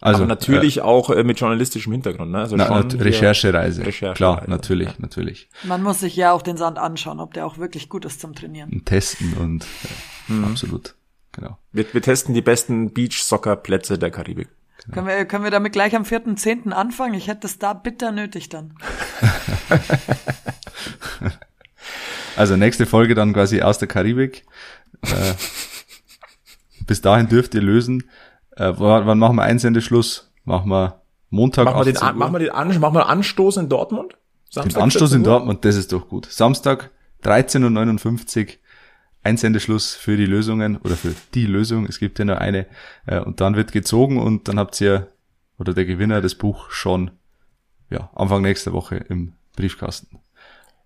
[0.00, 2.38] Also Aber natürlich auch äh, mit journalistischem Hintergrund, ne?
[2.38, 3.80] Also äh, na, schon Recherchereise.
[3.82, 4.94] Recherchereise, Klar, natürlich, ja.
[4.98, 5.48] natürlich.
[5.64, 8.34] Man muss sich ja auch den Sand anschauen, ob der auch wirklich gut ist zum
[8.34, 8.70] Trainieren.
[8.70, 10.44] Und testen und äh, Mhm.
[10.44, 10.96] absolut.
[11.32, 11.56] Genau.
[11.72, 14.48] Wir, wir testen die besten Beach-Soccer-Plätze der Karibik.
[14.92, 16.70] Können, wir, können wir damit gleich am 4.10.
[16.70, 17.14] anfangen?
[17.14, 18.74] Ich hätte es da bitter nötig dann.
[22.36, 24.44] Also nächste Folge dann quasi aus der Karibik.
[25.02, 25.34] Äh,
[26.86, 28.04] bis dahin dürft ihr lösen.
[28.56, 30.30] Äh, wann, wann machen wir Einsendeschluss?
[30.44, 32.10] Machen wir Montag Machen wir den, 18 Uhr?
[32.10, 34.12] An- machen wir den, An machen wir Anstoß in Dortmund?
[34.12, 35.24] Den Samstag Anstoß 14 in?
[35.24, 36.26] Dortmund, das ist doch gut.
[36.30, 36.90] Samstag
[37.24, 38.52] 13.59 Uhr,
[39.26, 42.66] Einsendeschluss für die Lösungen oder für die Lösung, es gibt ja nur eine.
[43.06, 45.08] Äh, Und dann wird gezogen und dann habt ihr
[45.58, 47.10] oder der Gewinner das Buch schon
[47.90, 50.20] ja, Anfang nächster Woche im Briefkasten.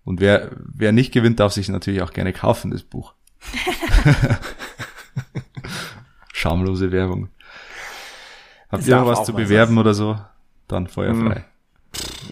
[0.03, 3.13] Und wer, wer nicht gewinnt, darf sich natürlich auch gerne kaufen, das Buch.
[6.33, 7.29] Schamlose Werbung.
[8.69, 10.19] Habt ihr noch was zu bewerben oder so?
[10.67, 11.45] Dann feuerfrei.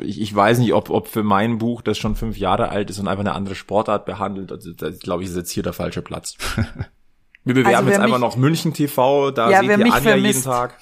[0.01, 2.99] Ich, ich weiß nicht, ob, ob für mein Buch, das schon fünf Jahre alt ist
[2.99, 6.01] und einfach eine andere Sportart behandelt, also, da glaube ich, ist jetzt hier der falsche
[6.01, 6.35] Platz.
[7.45, 10.39] Wir bewerben also jetzt einfach noch München TV, da ja, seht ihr Anja vermisst.
[10.39, 10.77] jeden Tag.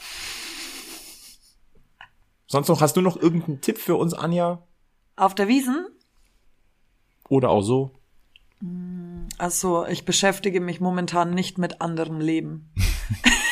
[2.48, 4.64] Sonst noch, hast du noch irgendeinen Tipp für uns, Anja?
[5.16, 5.88] Auf der Wiesen?
[7.30, 7.92] Oder auch so?
[9.38, 12.72] Also, ich beschäftige mich momentan nicht mit anderem Leben.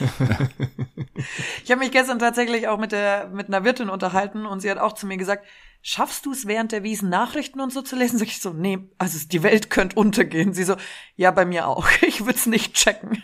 [1.64, 4.78] ich habe mich gestern tatsächlich auch mit der mit einer Wirtin unterhalten und sie hat
[4.78, 5.46] auch zu mir gesagt,
[5.82, 8.18] schaffst du es während der Wiesen Nachrichten und so zu lesen?
[8.18, 10.54] Sag ich so, nee, also die Welt könnte untergehen.
[10.54, 10.76] Sie so,
[11.16, 11.88] ja, bei mir auch.
[12.06, 13.22] Ich würde es nicht checken.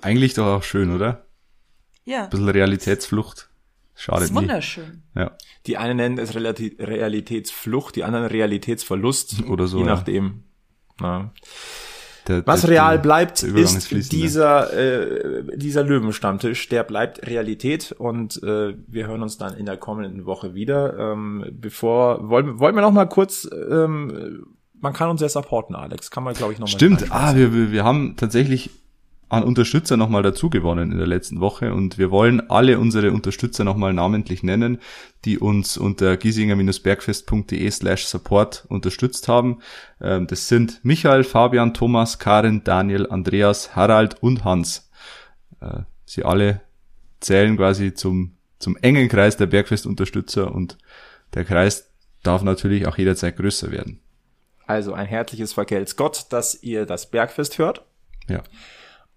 [0.00, 1.26] Eigentlich doch auch schön, oder?
[2.04, 2.24] Ja.
[2.24, 3.48] Ein bisschen Realitätsflucht.
[3.94, 4.20] Schade.
[4.20, 5.02] Das ist wunderschön.
[5.14, 5.22] Nie.
[5.22, 5.36] Ja.
[5.66, 9.42] Die einen nennen es Realitätsflucht, die anderen Realitätsverlust.
[9.48, 9.78] Oder so.
[9.78, 10.44] Je nachdem.
[11.00, 11.32] Ja.
[12.28, 18.42] Der, Was der, real bleibt, ist, ist dieser, äh, dieser Löwenstammtisch, der bleibt Realität und
[18.42, 20.98] äh, wir hören uns dann in der kommenden Woche wieder.
[20.98, 24.46] Ähm, bevor, wollen, wollen wir noch mal kurz, ähm,
[24.80, 27.54] man kann uns ja supporten, Alex, kann man glaube ich noch mal Stimmt, ah, wir,
[27.54, 28.70] wir, wir haben tatsächlich
[29.28, 33.64] an Unterstützer nochmal dazu gewonnen in der letzten Woche und wir wollen alle unsere Unterstützer
[33.64, 34.78] nochmal namentlich nennen,
[35.24, 39.58] die uns unter giesinger-bergfest.de slash support unterstützt haben.
[40.00, 44.90] Ähm, das sind Michael, Fabian, Thomas, Karin, Daniel, Andreas, Harald und Hans.
[45.60, 46.62] Äh, sie alle
[47.20, 50.78] zählen quasi zum, zum engen Kreis der Bergfest-Unterstützer und
[51.34, 51.90] der Kreis
[52.22, 54.00] darf natürlich auch jederzeit größer werden.
[54.66, 57.84] Also ein herzliches Vergelt's Gott, dass ihr das Bergfest hört.
[58.28, 58.42] Ja.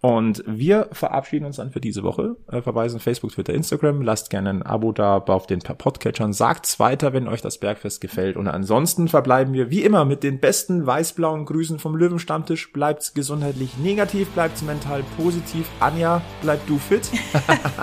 [0.01, 2.35] Und wir verabschieden uns dann für diese Woche.
[2.51, 4.01] Äh, verweisen Facebook, Twitter, Instagram.
[4.01, 6.33] Lasst gerne ein Abo da auf den Podcatchern.
[6.33, 8.35] Sagt's weiter, wenn euch das Bergfest gefällt.
[8.35, 12.73] Und ansonsten verbleiben wir wie immer mit den besten weiß-blauen Grüßen vom Löwenstammtisch.
[12.73, 15.69] Bleibt's gesundheitlich negativ, bleibt's mental positiv.
[15.79, 17.11] Anja, bleib du fit.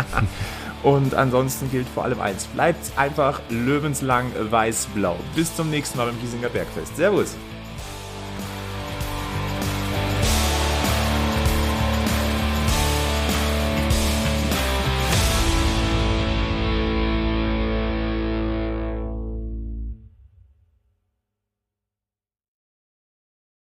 [0.82, 2.46] Und ansonsten gilt vor allem eins.
[2.46, 5.16] Bleibt einfach löwenslang weiß-blau.
[5.36, 6.96] Bis zum nächsten Mal beim Giesinger Bergfest.
[6.96, 7.36] Servus.